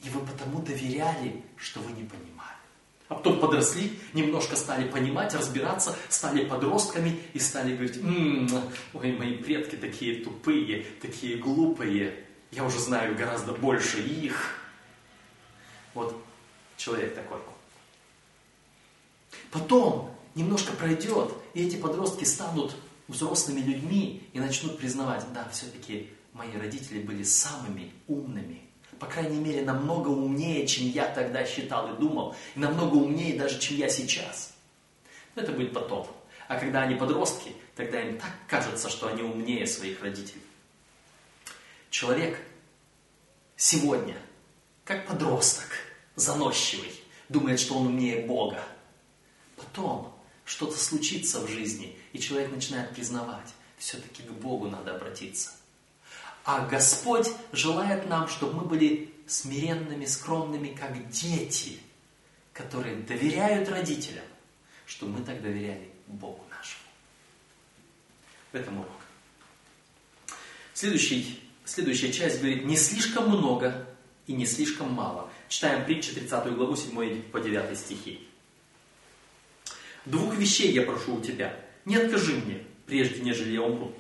[0.04, 2.41] И вы потому доверяли, что вы не понимали.
[3.12, 8.48] А потом подросли, немножко стали понимать, разбираться, стали подростками и стали говорить, м-м,
[8.94, 14.56] ой, мои предки такие тупые, такие глупые, я уже знаю гораздо больше их.
[15.94, 16.16] Вот
[16.78, 17.40] человек такой.
[19.52, 22.78] Потом немножко пройдет, и эти подростки станут
[23.10, 28.71] взрослыми людьми и начнут признавать, да, все-таки мои родители были самыми умными
[29.02, 33.60] по крайней мере, намного умнее, чем я тогда считал и думал, и намного умнее даже,
[33.60, 34.54] чем я сейчас.
[35.34, 36.08] Но это будет потом.
[36.48, 40.44] А когда они подростки, тогда им так кажется, что они умнее своих родителей.
[41.90, 42.38] Человек
[43.56, 44.18] сегодня,
[44.86, 45.70] как подросток,
[46.16, 46.94] заносчивый,
[47.28, 48.64] думает, что он умнее Бога.
[49.56, 55.54] Потом что-то случится в жизни, и человек начинает признавать, все-таки к Богу надо обратиться.
[56.44, 61.80] А Господь желает нам, чтобы мы были смиренными, скромными, как дети,
[62.54, 64.26] которые доверяют родителям,
[64.86, 66.84] чтобы мы так доверяли Богу нашему.
[68.52, 68.92] В этом урок.
[70.74, 73.88] Следующий, следующая часть говорит, не слишком много
[74.26, 75.30] и не слишком мало.
[75.48, 78.28] Читаем притчи 30 главу 7 по 9 стихи.
[80.06, 81.56] Двух вещей я прошу у тебя.
[81.86, 83.94] Не откажи мне, прежде нежели я умру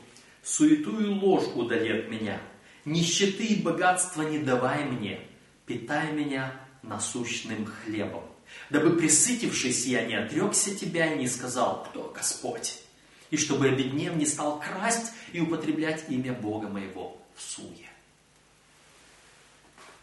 [0.43, 2.41] суетую ложь удали от меня,
[2.85, 5.19] нищеты и богатства не давай мне,
[5.65, 8.23] питай меня насущным хлебом.
[8.69, 12.81] Дабы присытившись, я не отрекся тебя и не сказал, кто Господь,
[13.29, 17.89] и чтобы обеднев не стал красть и употреблять имя Бога моего в суе.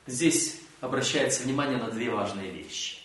[0.06, 2.98] Здесь обращается внимание на две важные вещи.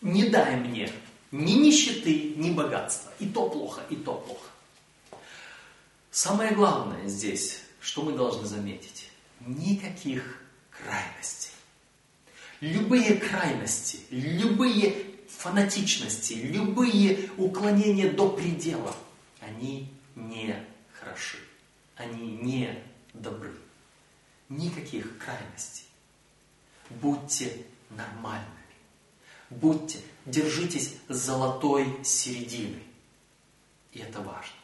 [0.00, 0.90] Не дай мне
[1.30, 3.12] ни нищеты, ни богатства.
[3.18, 4.48] И то плохо, и то плохо.
[6.16, 11.50] Самое главное здесь, что мы должны заметить, никаких крайностей.
[12.60, 14.96] Любые крайности, любые
[15.28, 18.96] фанатичности, любые уклонения до предела,
[19.40, 20.56] они не
[20.98, 21.36] хороши,
[21.96, 23.54] они не добры.
[24.48, 25.84] Никаких крайностей.
[26.88, 28.48] Будьте нормальными.
[29.50, 32.82] Будьте, держитесь золотой середины.
[33.92, 34.55] И это важно.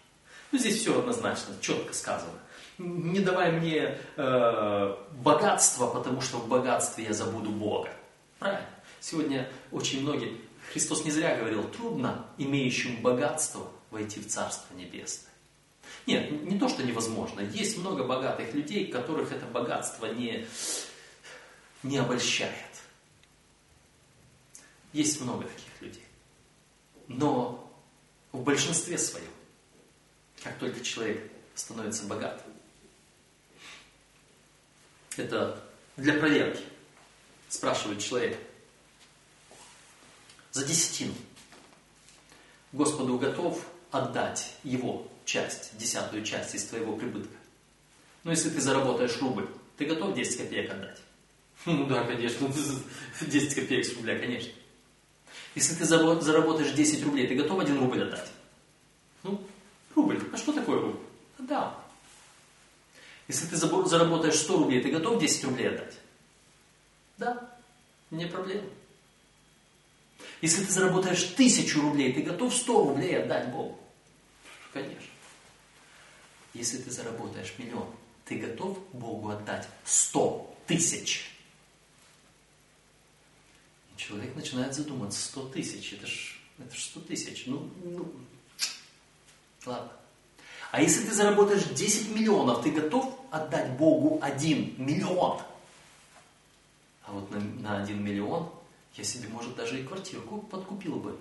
[0.52, 2.38] Ну, здесь все однозначно, четко сказано.
[2.76, 7.90] Не давай мне э, богатство, потому что в богатстве я забуду Бога.
[8.38, 8.68] Правильно.
[9.00, 10.40] Сегодня очень многие,
[10.72, 15.32] Христос не зря говорил, трудно имеющим богатство войти в Царство Небесное.
[16.06, 17.40] Нет, не то, что невозможно.
[17.40, 20.46] Есть много богатых людей, которых это богатство не,
[21.82, 22.52] не обольщает.
[24.92, 26.04] Есть много таких людей.
[27.08, 27.72] Но
[28.32, 29.30] в большинстве своем
[30.42, 32.52] как только человек становится богатым.
[35.16, 35.62] Это
[35.96, 36.62] для проверки.
[37.48, 38.38] Спрашивает человек.
[40.52, 41.14] За десятину.
[42.72, 47.36] Господу готов отдать его часть, десятую часть из твоего прибытка.
[48.24, 50.98] Ну, если ты заработаешь рубль, ты готов 10 копеек отдать?
[51.66, 52.52] Ну да, конечно,
[53.20, 54.52] 10 копеек с рубля, конечно.
[55.54, 58.30] Если ты заработаешь 10 рублей, ты готов 1 рубль отдать?
[59.22, 59.46] Ну,
[59.94, 60.20] Рубль.
[60.32, 60.98] А что такое рубль?
[61.38, 61.78] Да.
[63.28, 65.94] Если ты заработаешь 100 рублей, ты готов 10 рублей отдать?
[67.18, 67.56] Да.
[68.10, 68.68] Не проблема.
[70.40, 73.78] Если ты заработаешь 1000 рублей, ты готов 100 рублей отдать Богу?
[74.72, 74.98] Конечно.
[76.54, 77.88] Если ты заработаешь миллион,
[78.24, 81.30] ты готов Богу отдать 100 тысяч?
[83.94, 87.44] И человек начинает задуматься, 100 тысяч, это ж, это ж 100 тысяч.
[87.46, 88.12] Ну, ну,
[89.66, 89.92] Ладно.
[90.70, 95.40] А если ты заработаешь 10 миллионов, ты готов отдать Богу 1 миллион?
[97.04, 98.50] А вот на, на 1 миллион
[98.94, 101.18] я себе, может, даже и квартиру подкупил бы.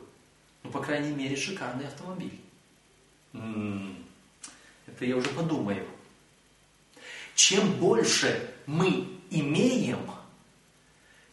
[0.63, 2.39] Ну, по крайней мере, шикарный автомобиль.
[3.33, 3.95] М-м-м,
[4.87, 5.85] это я уже подумаю.
[7.35, 9.99] Чем больше мы имеем,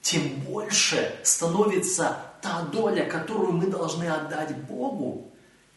[0.00, 5.30] тем больше становится та доля, которую мы должны отдать Богу,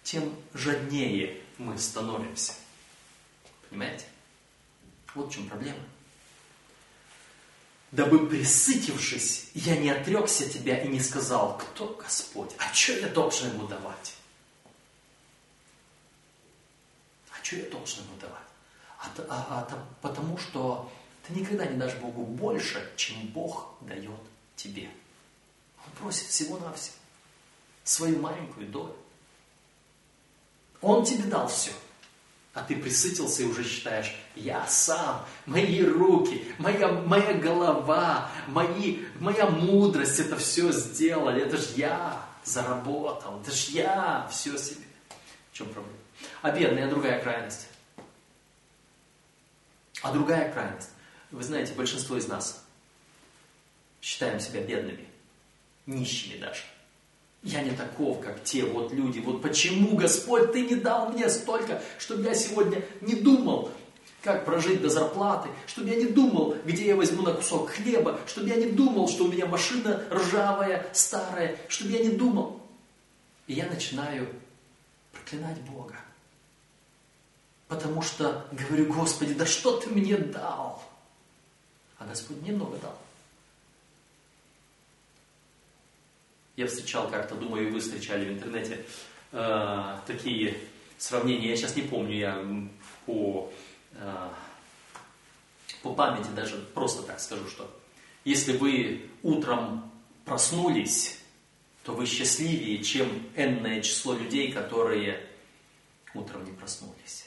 [0.03, 2.53] тем жаднее мы становимся.
[3.69, 4.05] Понимаете?
[5.13, 5.79] Вот в чем проблема.
[7.91, 13.49] Дабы присытившись, я не отрекся тебя и не сказал, кто Господь, а что я должен
[13.51, 14.15] ему давать?
[17.31, 18.37] А что я должен ему давать?
[18.97, 20.89] А, а, а, потому что
[21.27, 24.21] ты никогда не дашь Богу больше, чем Бог дает
[24.55, 24.89] тебе.
[25.85, 26.95] Он просит всего-навсего
[27.83, 28.95] свою маленькую долю.
[30.81, 31.71] Он тебе дал все.
[32.53, 39.45] А ты присытился и уже считаешь, я сам, мои руки, моя, моя голова, мои, моя
[39.45, 44.85] мудрость это все сделали, это ж я заработал, это ж я все себе.
[45.51, 45.97] В чем проблема?
[46.41, 47.67] А бедная другая крайность.
[50.01, 50.89] А другая крайность.
[51.31, 52.65] Вы знаете, большинство из нас
[54.01, 55.07] считаем себя бедными,
[55.85, 56.63] нищими даже.
[57.43, 59.19] Я не таков, как те вот люди.
[59.19, 63.71] Вот почему, Господь, Ты не дал мне столько, чтобы я сегодня не думал,
[64.21, 68.49] как прожить до зарплаты, чтобы я не думал, где я возьму на кусок хлеба, чтобы
[68.49, 72.61] я не думал, что у меня машина ржавая, старая, чтобы я не думал.
[73.47, 74.27] И я начинаю
[75.11, 75.95] проклинать Бога.
[77.67, 80.83] Потому что говорю, Господи, да что Ты мне дал?
[81.97, 82.97] А Господь немного дал.
[86.55, 88.85] Я встречал как-то, думаю, и вы встречали в интернете
[89.31, 90.57] э, такие
[90.97, 91.49] сравнения.
[91.49, 92.45] Я сейчас не помню, я
[93.05, 93.51] по,
[93.93, 94.29] э,
[95.81, 97.69] по памяти даже просто так скажу, что
[98.25, 99.91] если вы утром
[100.25, 101.17] проснулись,
[101.83, 105.25] то вы счастливее, чем энное число людей, которые
[106.13, 107.25] утром не проснулись.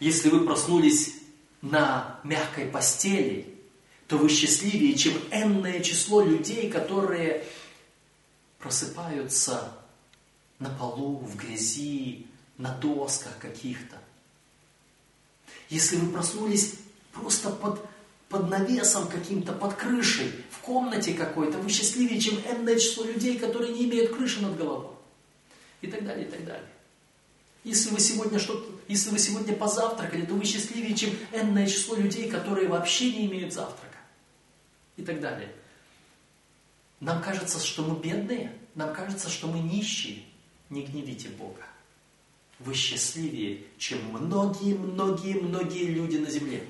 [0.00, 1.14] Если вы проснулись
[1.60, 3.54] на мягкой постели,
[4.08, 7.44] то вы счастливее, чем энное число людей, которые
[8.58, 9.72] просыпаются
[10.58, 12.26] на полу, в грязи,
[12.58, 13.96] на досках каких-то.
[15.68, 16.74] Если вы проснулись
[17.12, 17.84] просто под,
[18.28, 23.72] под навесом каким-то, под крышей, в комнате какой-то, вы счастливее, чем энное число людей, которые
[23.72, 24.94] не имеют крыши над головой.
[25.80, 26.68] И так далее, и так далее.
[27.64, 32.30] Если вы сегодня что-то, если вы сегодня позавтракали, то вы счастливее, чем энное число людей,
[32.30, 33.98] которые вообще не имеют завтрака.
[34.96, 35.52] И так далее.
[37.00, 40.22] Нам кажется, что мы бедные, нам кажется, что мы нищие.
[40.70, 41.62] Не гневите Бога.
[42.58, 46.66] Вы счастливее, чем многие-многие-многие люди на земле.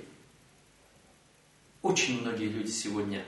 [1.81, 3.25] Очень многие люди сегодня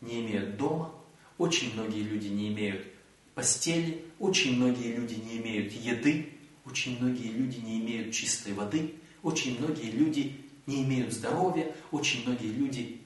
[0.00, 0.92] не имеют дома,
[1.36, 2.86] очень многие люди не имеют
[3.34, 6.32] постели, очень многие люди не имеют еды,
[6.64, 12.50] очень многие люди не имеют чистой воды, очень многие люди не имеют здоровья, очень многие
[12.50, 13.00] люди,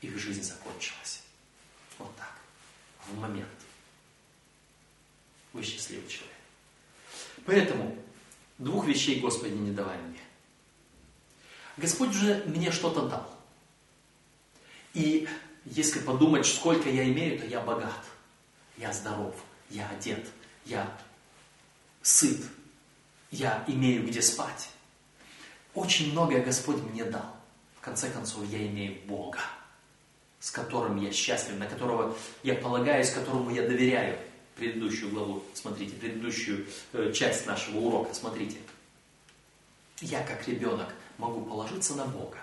[0.00, 1.22] их жизнь закончилась.
[3.10, 3.48] В момент.
[5.52, 6.36] Вы счастливый человек.
[7.46, 7.96] Поэтому
[8.58, 10.20] двух вещей Господи не давай мне.
[11.76, 13.34] Господь уже мне что-то дал.
[14.94, 15.28] И
[15.64, 18.04] если подумать, сколько я имею, то я богат,
[18.76, 19.34] я здоров,
[19.70, 20.26] я одет,
[20.64, 20.98] я
[22.02, 22.40] сыт,
[23.30, 24.70] я имею где спать.
[25.74, 27.36] Очень многое Господь мне дал.
[27.76, 29.40] В конце концов, я имею Бога
[30.40, 34.18] с которым я счастлив, на которого я полагаюсь, которому я доверяю.
[34.56, 38.56] Предыдущую главу, смотрите, предыдущую э, часть нашего урока, смотрите.
[40.00, 42.38] Я, как ребенок, могу положиться на Бога.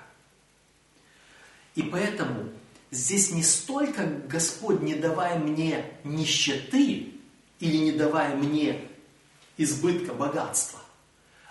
[1.75, 2.49] И поэтому
[2.91, 7.13] здесь не столько Господь, не давая мне нищеты
[7.59, 8.87] или не давая мне
[9.57, 10.79] избытка богатства,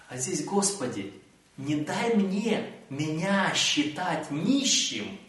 [0.09, 1.13] а здесь, Господи,
[1.59, 5.19] не дай мне меня считать нищим–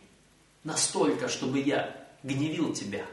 [0.66, 3.05] настолько, чтобы я гневил тебя.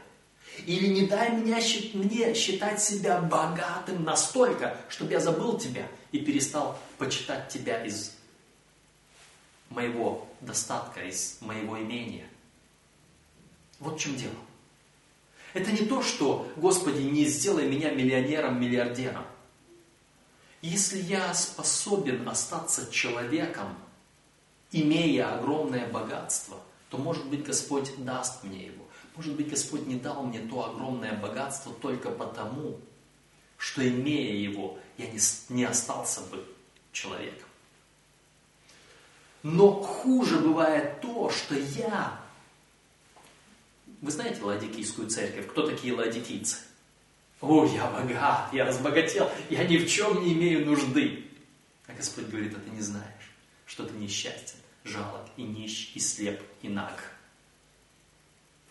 [0.65, 1.59] Или не дай меня,
[1.93, 8.11] мне считать себя богатым настолько, чтобы я забыл тебя и перестал почитать тебя из
[9.69, 12.27] моего достатка, из моего имения.
[13.79, 14.35] Вот в чем дело.
[15.53, 19.25] Это не то, что, Господи, не сделай меня миллионером, миллиардером.
[20.61, 23.75] Если я способен остаться человеком,
[24.71, 26.57] имея огромное богатство–
[26.93, 28.85] то, может быть, Господь даст мне его.
[29.15, 32.79] Может быть, Господь не дал мне то огромное богатство только потому,
[33.57, 35.17] что, имея его, я не,
[35.49, 36.45] не остался бы
[36.91, 37.49] человеком.
[39.41, 42.21] Но хуже бывает то, что я...
[44.01, 45.47] Вы знаете Ладикийскую церковь?
[45.47, 46.57] Кто такие ладикийцы?
[47.41, 51.25] О, я богат, я разбогател, я ни в чем не имею нужды.
[51.87, 53.33] А Господь говорит, а ты не знаешь,
[53.65, 57.11] что ты несчастен жалок и нищ, и слеп, и наг.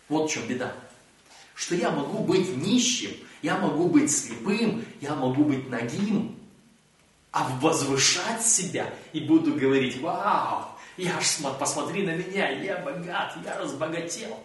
[0.09, 0.75] Вот в чем беда.
[1.55, 6.39] Что я могу быть нищим, я могу быть слепым, я могу быть нагим,
[7.31, 13.59] а возвышать себя и буду говорить, вау, я ж, посмотри на меня, я богат, я
[13.59, 14.39] разбогател.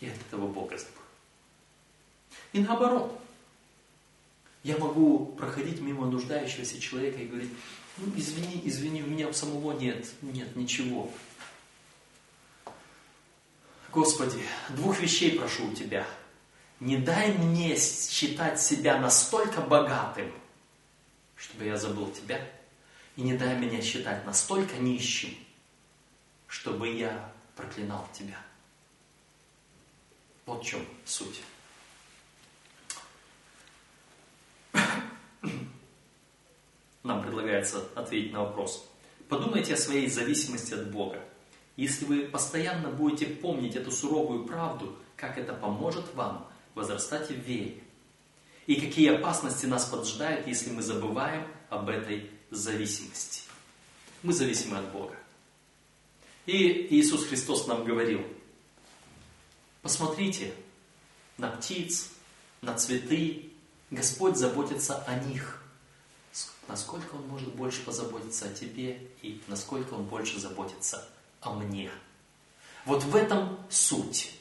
[0.00, 0.92] И от этого Бога забыл.
[2.52, 3.20] И наоборот,
[4.62, 7.50] я могу проходить мимо нуждающегося человека и говорить,
[7.96, 11.10] ну, извини, извини, у меня у самого нет, нет ничего.
[13.92, 16.04] Господи, двух вещей прошу у Тебя.
[16.80, 20.32] Не дай мне считать себя настолько богатым,
[21.36, 22.44] чтобы я забыл Тебя,
[23.14, 25.36] и не дай меня считать настолько нищим,
[26.48, 28.38] чтобы я проклинал Тебя.
[30.46, 31.40] Вот в чем суть.
[37.04, 38.88] Нам предлагается ответить на вопрос.
[39.28, 41.20] Подумайте о своей зависимости от Бога.
[41.76, 47.78] Если вы постоянно будете помнить эту суровую правду, как это поможет вам возрастать в вере.
[48.66, 53.42] И какие опасности нас поджидают, если мы забываем об этой зависимости.
[54.22, 55.14] Мы зависимы от Бога.
[56.46, 58.22] И Иисус Христос нам говорил,
[59.82, 60.54] посмотрите
[61.36, 62.10] на птиц,
[62.62, 63.50] на цветы.
[63.90, 65.63] Господь заботится о них.
[66.68, 71.06] Насколько Он может больше позаботиться о тебе и насколько Он больше заботится
[71.40, 71.90] о мне.
[72.86, 74.34] Вот в этом суть.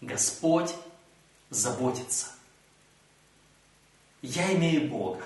[0.00, 0.74] Господь
[1.50, 2.28] заботится.
[4.22, 5.24] Я имею Бога.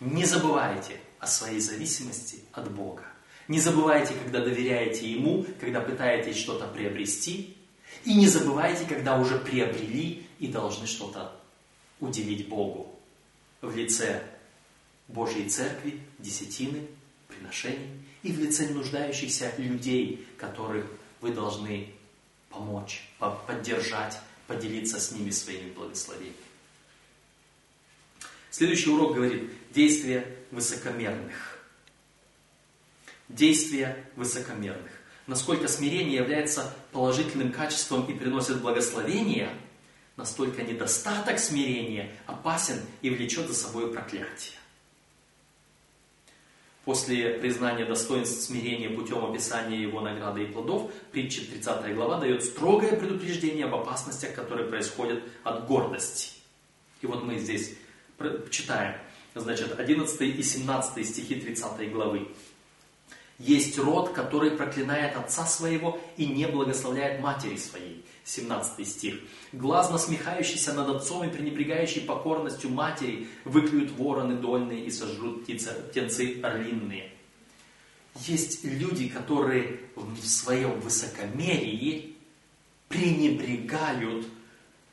[0.00, 3.04] Не забывайте о своей зависимости от Бога.
[3.48, 7.56] Не забывайте, когда доверяете Ему, когда пытаетесь что-то приобрести.
[8.04, 11.38] И не забывайте, когда уже приобрели и должны что-то
[12.00, 12.94] уделить Богу
[13.60, 14.22] в лице
[15.08, 16.86] Божьей Церкви, десятины,
[17.28, 20.86] приношений и в лице нуждающихся людей, которых
[21.20, 21.92] вы должны
[22.48, 26.36] помочь, поддержать, поделиться с ними своими благословениями.
[28.50, 31.58] Следующий урок говорит действия высокомерных.
[33.28, 34.92] Действия высокомерных.
[35.26, 39.50] Насколько смирение является положительным качеством и приносит благословение,
[40.16, 44.54] настолько недостаток смирения опасен и влечет за собой проклятие.
[46.84, 52.94] После признания достоинств смирения путем описания его награды и плодов, притча 30 глава дает строгое
[52.94, 56.32] предупреждение об опасностях, которые происходят от гордости.
[57.00, 57.74] И вот мы здесь
[58.50, 58.96] читаем,
[59.34, 62.28] значит, 11 и 17 стихи 30 главы.
[63.38, 68.04] Есть род, который проклинает отца своего и не благословляет матери своей.
[68.24, 69.20] 17 стих.
[69.52, 77.12] Глаз насмехающийся над отцом и пренебрегающий покорностью матери выклюют вороны дольные и сожрут птенцы орлинные.
[78.16, 82.16] Есть люди, которые в своем высокомерии
[82.88, 84.26] пренебрегают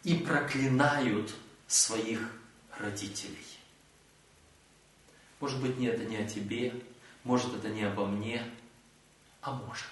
[0.03, 1.33] и проклинают
[1.67, 2.33] своих
[2.77, 3.37] родителей.
[5.39, 6.73] Может быть, не это не о тебе,
[7.23, 8.43] может, это не обо мне,
[9.41, 9.87] а может.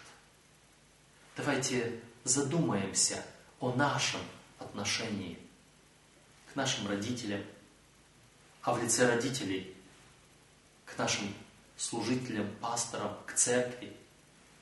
[1.37, 3.23] Давайте задумаемся
[3.59, 4.21] о нашем
[4.57, 5.37] отношении
[6.51, 7.41] к нашим родителям,
[8.61, 9.75] а в лице родителей
[10.85, 11.33] к нашим
[11.77, 13.93] служителям, пасторам, к церкви,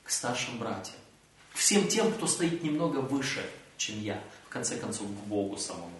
[0.04, 0.96] к старшим братьям,
[1.52, 5.98] к всем тем, кто стоит немного выше, чем я, в конце концов, к Богу самому.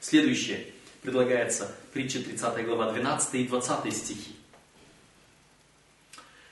[0.00, 0.72] Следующее
[1.02, 4.36] предлагается притча 30 глава 12 и 20 стихи.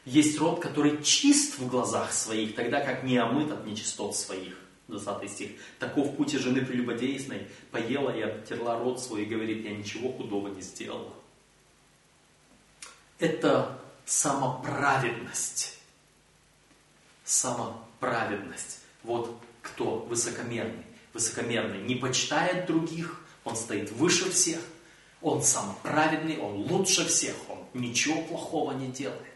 [0.05, 4.59] Есть род, который чист в глазах своих, тогда как не омыт от нечистот своих.
[4.89, 5.51] 20 стих.
[5.79, 10.61] Таков путь жены прелюбодейной, поела и обтерла рот свой и говорит, я ничего худого не
[10.61, 11.15] сделала.
[13.19, 15.79] Это самоправедность.
[17.25, 18.81] Самоправедность.
[19.03, 20.85] Вот кто высокомерный.
[21.15, 24.59] Высокомерный не почитает других, он стоит выше всех,
[25.23, 29.34] он самоправедный, он лучше всех, он ничего плохого не делает.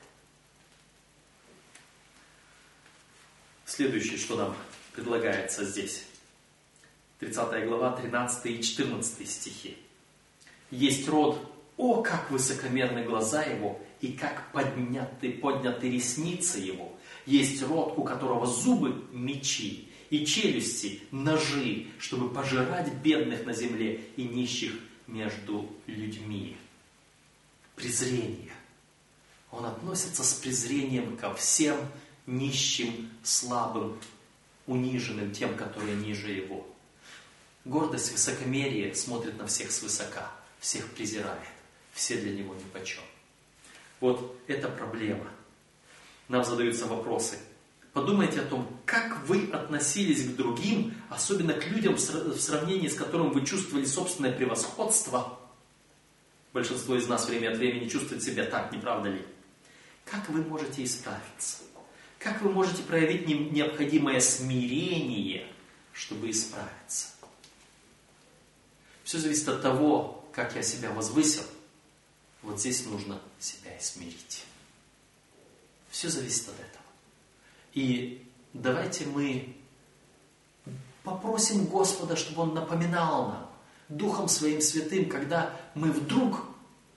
[3.69, 4.57] Следующее, что нам
[4.95, 6.05] предлагается здесь.
[7.19, 9.77] 30 глава, 13 и 14 стихи.
[10.71, 11.39] Есть род,
[11.77, 16.99] о, как высокомерны глаза его, и как подняты, подняты ресницы его.
[17.27, 24.23] Есть род, у которого зубы мечи, и челюсти ножи, чтобы пожирать бедных на земле и
[24.23, 24.73] нищих
[25.07, 26.57] между людьми.
[27.77, 28.53] Презрение.
[29.51, 31.77] Он относится с презрением ко всем
[32.29, 33.99] нищим, слабым,
[34.67, 36.67] униженным, тем, которые ниже его.
[37.65, 41.49] Гордость, высокомерие смотрит на всех свысока, всех презирает,
[41.93, 43.03] все для него нипочем.
[44.01, 45.27] Вот это проблема.
[46.29, 47.39] Нам задаются вопросы.
[47.95, 53.33] Подумайте о том, как вы относились к другим, особенно к людям, в сравнении с которым
[53.33, 55.39] вы чувствовали собственное превосходство.
[56.53, 59.25] Большинство из нас время от времени чувствует себя так, не правда ли?
[60.05, 61.68] Как вы можете исправиться?
[62.19, 65.47] Как вы можете проявить необходимое смирение,
[65.93, 67.09] чтобы исправиться?
[69.05, 71.45] Все зависит от того, как я себя возвысил.
[72.43, 74.45] Вот здесь нужно себя и смирить.
[75.91, 76.85] Все зависит от этого.
[77.73, 79.57] И давайте мы
[81.05, 83.51] попросим Господа, чтобы Он напоминал нам
[83.89, 86.45] Духом Своим Святым, когда мы вдруг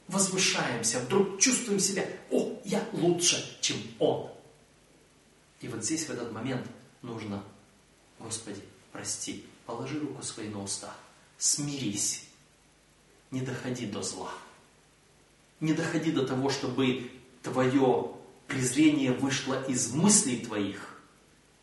[0.08, 4.30] возвышаемся, вдруг чувствуем себя, о, я лучше, чем он.
[5.62, 6.68] И вот здесь, в этот момент,
[7.02, 7.44] нужно,
[8.20, 10.94] Господи, прости, положи руку своей на уста,
[11.38, 12.26] смирись,
[13.30, 14.32] не доходи до зла.
[15.60, 17.12] Не доходи до того, чтобы
[17.44, 18.12] твое
[18.48, 21.02] презрение вышло из мыслей твоих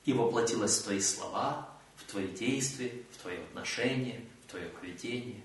[0.04, 5.42] и воплотилось в твои слова, в твои действия, в твое отношение, в твое поведение.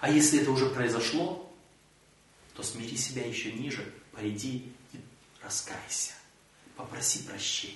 [0.00, 1.52] А если это уже произошло,
[2.54, 4.98] то смири себя еще ниже, пойди и
[5.42, 6.14] раскайся,
[6.78, 7.74] попроси прощения.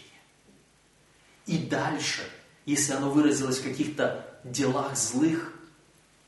[1.46, 2.22] И дальше,
[2.64, 5.53] если оно выразилось в каких-то делах злых,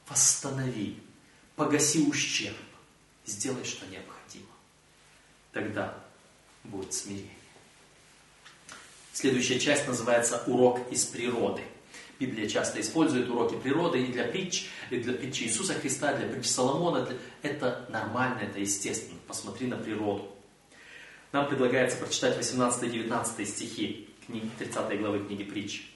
[0.09, 0.99] восстанови,
[1.55, 2.57] погаси ущерб,
[3.25, 4.51] сделай, что необходимо.
[5.53, 5.97] Тогда
[6.64, 7.31] будет смирение.
[9.12, 11.62] Следующая часть называется «Урок из природы».
[12.18, 16.47] Библия часто использует уроки природы и для притч, и для притчи Иисуса Христа, для притч
[16.47, 17.09] Соломона.
[17.43, 19.18] Это нормально, это естественно.
[19.27, 20.34] Посмотри на природу.
[21.35, 25.91] Нам предлагается прочитать 18-19 стихи книги, 30 главы книги притч.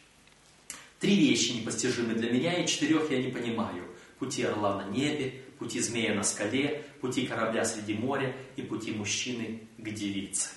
[0.99, 3.85] Три вещи непостижимы для меня, и четырех я не понимаю.
[4.19, 9.63] Пути орла на небе, пути змея на скале, пути корабля среди моря и пути мужчины
[9.79, 10.49] к девице.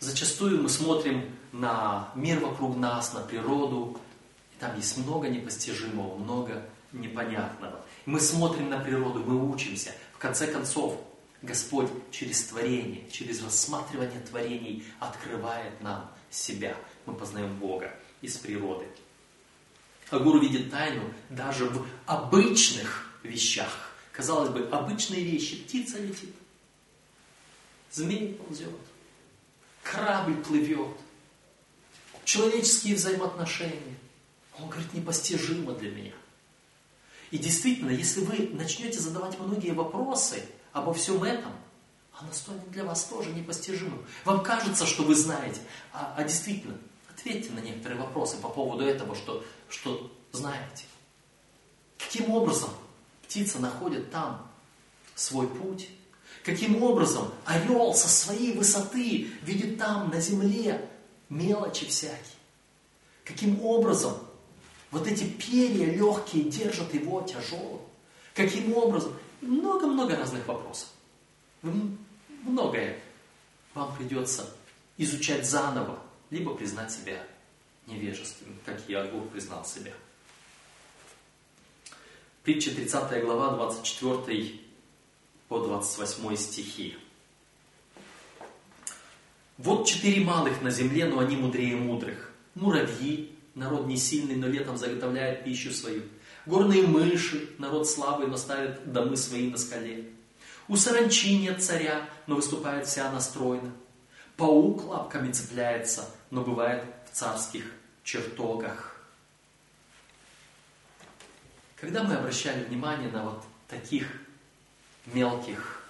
[0.00, 3.96] Зачастую мы смотрим на мир вокруг нас, на природу,
[4.56, 7.86] и там есть много непостижимого, много непонятного.
[8.06, 9.92] Мы смотрим на природу, мы учимся.
[10.14, 11.00] В конце концов,
[11.46, 16.76] Господь через творение, через рассматривание творений открывает нам себя.
[17.06, 18.86] Мы познаем Бога из природы.
[20.10, 23.92] А гуру видит тайну даже в обычных вещах.
[24.12, 25.62] Казалось бы, обычные вещи.
[25.62, 26.34] Птица летит,
[27.92, 28.70] змей ползет,
[29.82, 30.96] корабль плывет,
[32.24, 33.96] человеческие взаимоотношения.
[34.58, 36.12] Он говорит, непостижимо для меня.
[37.30, 40.42] И действительно, если вы начнете задавать многие вопросы
[40.76, 41.52] обо всем этом,
[42.12, 44.04] оно станет для вас тоже непостижимым.
[44.26, 45.60] Вам кажется, что вы знаете,
[45.92, 46.76] а, а действительно,
[47.10, 50.84] ответьте на некоторые вопросы по поводу этого, что, что знаете.
[51.96, 52.68] Каким образом
[53.22, 54.46] птица находит там
[55.14, 55.88] свой путь?
[56.44, 60.86] Каким образом орел со своей высоты видит там, на земле,
[61.30, 62.20] мелочи всякие?
[63.24, 64.12] Каким образом
[64.90, 67.80] вот эти перья легкие держат его тяжелым?
[68.34, 69.14] Каким образом?
[69.40, 70.88] Много-много разных вопросов.
[72.42, 73.00] Многое
[73.74, 74.48] вам придется
[74.96, 75.98] изучать заново,
[76.30, 77.22] либо признать себя
[77.86, 79.92] невежественным, как Иагур признал себя.
[82.42, 84.60] Притча 30 глава, 24
[85.48, 86.96] по 28 стихи.
[89.58, 92.32] Вот четыре малых на земле, но они мудрее мудрых.
[92.54, 96.02] Муравьи, народ не сильный, но летом заготовляет пищу свою.
[96.46, 100.08] Горные мыши, народ слабый, но ставит домы свои на скале.
[100.68, 103.72] У саранчи нет царя, но выступает вся настроена.
[104.36, 107.64] Паук лапками цепляется, но бывает в царских
[108.04, 108.96] чертогах.
[111.76, 114.06] Когда мы обращали внимание на вот таких
[115.06, 115.82] мелких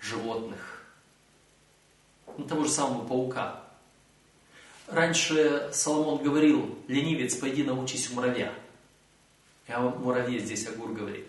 [0.00, 0.84] животных,
[2.36, 3.62] на того же самого паука,
[4.88, 8.52] раньше Соломон говорил, ленивец, пойди научись у муравья.
[9.70, 11.28] Я о муравье здесь Агур говорит.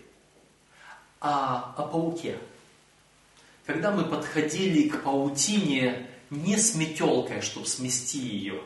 [1.20, 2.40] А о пауке.
[3.66, 8.60] Когда мы подходили к паутине не с метелкой, чтобы смести ее,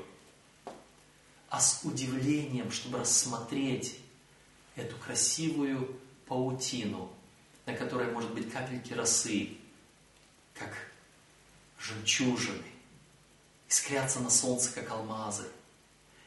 [1.50, 3.98] а с удивлением, чтобы рассмотреть
[4.76, 7.10] эту красивую паутину,
[7.66, 9.58] на которой может быть капельки росы,
[10.54, 10.72] как
[11.78, 12.64] жемчужины,
[13.68, 15.44] искрятся на солнце, как алмазы.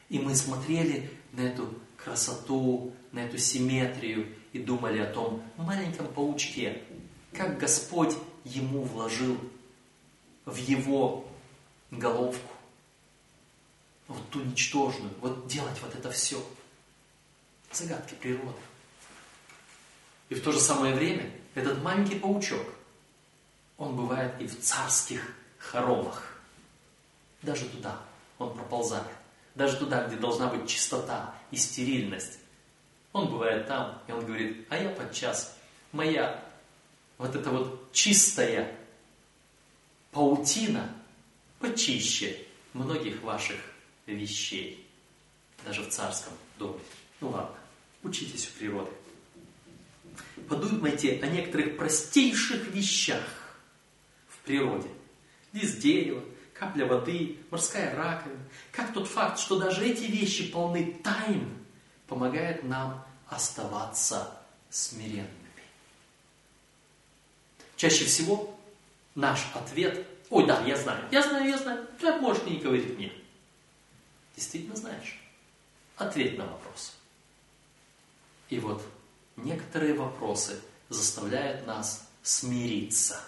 [0.08, 6.82] И мы смотрели на эту красоту, на эту симметрию и думали о том маленьком паучке,
[7.32, 9.38] как Господь ему вложил
[10.44, 11.28] в его
[11.90, 12.52] головку,
[14.08, 16.44] вот ту ничтожную, вот делать вот это все.
[17.72, 18.58] Загадки природы.
[20.28, 22.66] И в то же самое время этот маленький паучок,
[23.78, 26.40] он бывает и в царских хоромах.
[27.42, 28.00] Даже туда
[28.38, 29.06] он проползает.
[29.54, 32.39] Даже туда, где должна быть чистота и стерильность.
[33.12, 35.56] Он бывает там, и он говорит, а я подчас,
[35.92, 36.44] моя
[37.18, 38.76] вот эта вот чистая
[40.12, 40.94] паутина
[41.58, 42.36] почище
[42.72, 43.58] многих ваших
[44.06, 44.86] вещей,
[45.64, 46.80] даже в царском доме.
[47.20, 47.56] Ну ладно,
[48.02, 48.90] учитесь у природы.
[50.48, 53.24] Подумайте о некоторых простейших вещах
[54.28, 54.88] в природе.
[55.52, 58.40] Лист дерева, капля воды, морская раковина.
[58.72, 61.48] Как тот факт, что даже эти вещи полны тайн,
[62.10, 64.36] помогает нам оставаться
[64.68, 65.30] смиренными.
[67.76, 68.58] Чаще всего
[69.14, 73.12] наш ответ, ой, да, я знаю, я знаю, я знаю, ты можешь не говорить мне.
[74.34, 75.20] Действительно знаешь.
[75.96, 76.96] Ответь на вопрос.
[78.48, 78.82] И вот
[79.36, 80.58] некоторые вопросы
[80.88, 83.22] заставляют нас смириться.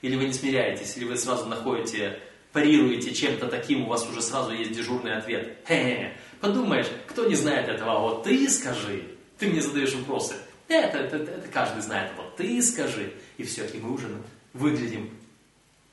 [0.00, 2.20] Или вы не смиряетесь, или вы сразу находите,
[2.52, 5.58] парируете чем-то таким, у вас уже сразу есть дежурный ответ.
[5.66, 9.04] Хе-хе, подумаешь, кто не знает этого, а вот ты скажи.
[9.38, 10.34] Ты мне задаешь вопросы.
[10.68, 13.12] Это, это, это каждый знает, а вот ты скажи.
[13.36, 14.08] И все, и мы уже
[14.52, 15.10] выглядим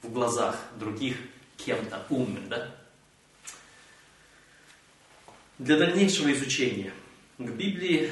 [0.01, 1.17] в глазах других
[1.57, 2.73] кем-то умным, да?
[5.59, 6.91] Для дальнейшего изучения
[7.37, 8.09] к Библии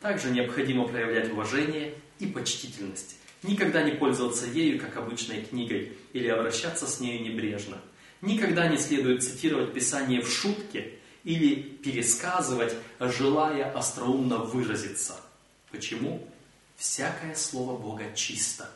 [0.00, 3.16] также необходимо проявлять уважение и почтительность.
[3.42, 7.78] Никогда не пользоваться ею как обычной книгой или обращаться с нею небрежно.
[8.22, 10.92] Никогда не следует цитировать Писание в шутке
[11.24, 15.20] или пересказывать, желая остроумно выразиться.
[15.70, 16.26] Почему?
[16.76, 18.70] Всякое слово Бога чисто,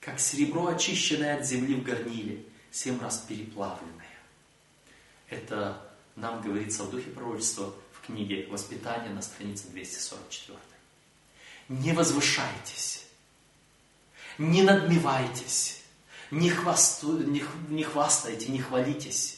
[0.00, 4.06] как серебро, очищенное от земли в горниле, семь раз переплавленное.
[5.28, 5.82] Это
[6.14, 10.58] нам говорится в духе пророчества в книге «Воспитание» на странице 244.
[11.68, 13.04] Не возвышайтесь,
[14.38, 15.82] не надмевайтесь,
[16.30, 19.35] не, хвасту, не, не хвастайте, не хвалитесь,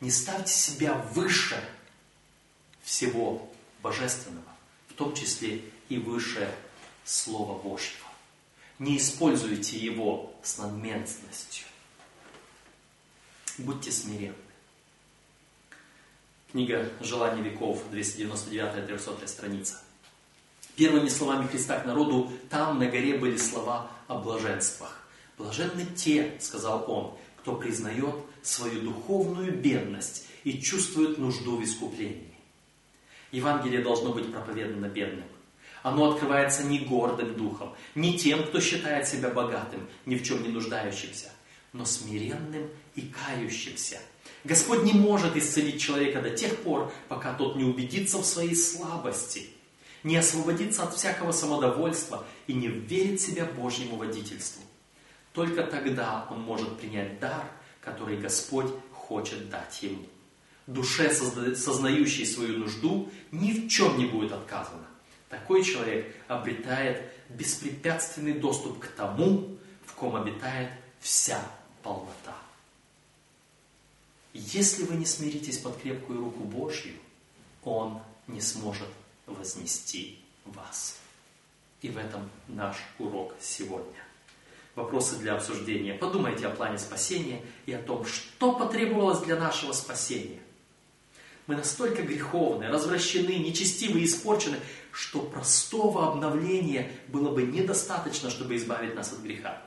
[0.00, 1.62] не ставьте себя выше
[2.82, 3.50] всего
[3.82, 4.52] божественного,
[4.88, 6.52] в том числе и выше
[7.04, 8.06] Слова Божьего.
[8.78, 11.66] Не используйте его с надменностью.
[13.58, 14.34] Будьте смиренны.
[16.50, 19.80] Книга «Желание веков», 299-300 страница.
[20.74, 25.06] Первыми словами Христа к народу там на горе были слова о блаженствах.
[25.38, 28.14] «Блаженны те,— сказал он,— кто признает
[28.46, 32.34] свою духовную бедность и чувствует нужду в искуплении».
[33.32, 35.26] Евангелие должно быть проповедано бедным.
[35.82, 40.48] Оно открывается не гордым духом, не тем, кто считает себя богатым, ни в чем не
[40.48, 41.30] нуждающимся,
[41.72, 44.00] но смиренным и кающимся.
[44.42, 49.48] Господь не может исцелить человека до тех пор, пока тот не убедится в своей слабости,
[50.02, 54.62] не освободится от всякого самодовольства и не верит себя Божьему водительству.
[55.32, 57.44] Только тогда он может принять дар,
[57.86, 60.04] который Господь хочет дать ему.
[60.66, 61.14] Душе,
[61.54, 64.88] сознающей свою нужду, ни в чем не будет отказано.
[65.28, 69.56] Такой человек обретает беспрепятственный доступ к тому,
[69.86, 71.40] в ком обитает вся
[71.84, 72.36] полнота.
[74.32, 76.94] Если вы не смиритесь под крепкую руку Божью,
[77.62, 78.88] Он не сможет
[79.26, 80.98] вознести вас.
[81.82, 84.05] И в этом наш урок сегодня.
[84.76, 85.94] Вопросы для обсуждения.
[85.94, 90.38] Подумайте о плане спасения и о том, что потребовалось для нашего спасения.
[91.46, 94.58] Мы настолько греховны, развращены, нечестивы и испорчены,
[94.92, 99.62] что простого обновления было бы недостаточно, чтобы избавить нас от греха.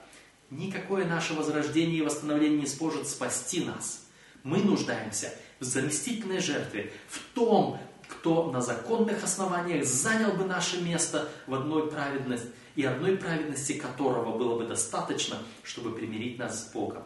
[0.51, 4.05] Никакое наше возрождение и восстановление не сможет спасти нас.
[4.43, 11.29] Мы нуждаемся в заместительной жертве, в том, кто на законных основаниях занял бы наше место
[11.47, 12.49] в одной праведности,
[12.79, 17.03] и одной праведности которого было бы достаточно, чтобы примирить нас с Богом.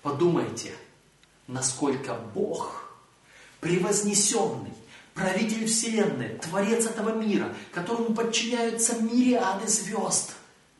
[0.00, 0.72] Подумайте,
[1.48, 2.88] насколько Бог,
[3.58, 4.72] превознесенный,
[5.12, 10.36] правитель Вселенной, Творец этого мира, которому подчиняются мириады звезд,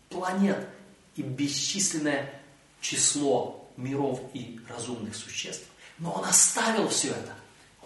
[0.09, 0.69] планет
[1.17, 2.33] и бесчисленное
[2.81, 5.67] число миров и разумных существ.
[5.99, 7.35] Но Он оставил все это.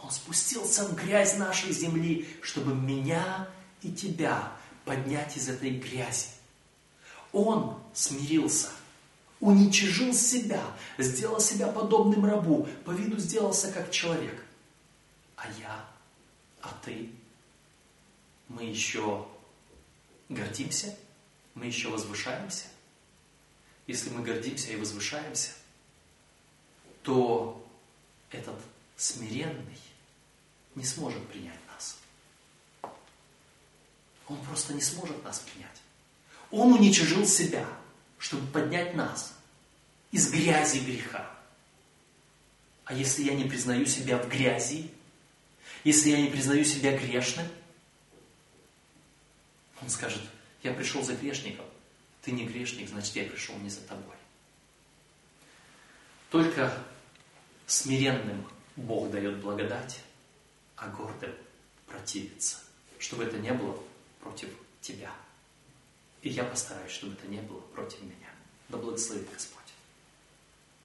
[0.02, 3.48] Он спустился в грязь нашей земли, чтобы меня
[3.80, 4.52] и тебя
[4.84, 6.28] поднять из этой грязи.
[7.32, 8.70] Он смирился–
[9.42, 10.64] уничижил себя,
[10.98, 14.40] сделал себя подобным рабу, по виду сделался как человек.
[15.34, 15.84] А я,
[16.60, 17.10] а ты,
[18.46, 19.26] мы еще
[20.28, 20.96] гордимся,
[21.54, 22.66] мы еще возвышаемся.
[23.88, 25.50] Если мы гордимся и возвышаемся,
[27.02, 27.68] то
[28.30, 28.60] этот
[28.96, 29.78] смиренный
[30.76, 31.58] не сможет принять.
[34.32, 35.82] Он просто не сможет нас принять.
[36.50, 37.66] Он уничижил себя–
[38.22, 39.34] чтобы поднять нас
[40.12, 41.28] из грязи греха.
[42.84, 44.92] А если я не признаю себя в грязи,
[45.82, 47.46] если я не признаю себя грешным,
[49.82, 50.22] он скажет,
[50.62, 51.66] я пришел за грешником,
[52.22, 54.14] ты не грешник, значит я пришел не за тобой.
[56.30, 56.72] Только
[57.66, 59.98] смиренным Бог дает благодать,
[60.76, 61.34] а гордым
[61.88, 62.58] противится,
[63.00, 63.82] чтобы это не было
[64.22, 64.48] против
[64.80, 65.10] тебя.
[66.22, 68.30] И я постараюсь, чтобы это не было против меня.
[68.68, 69.61] Да благословит Господь.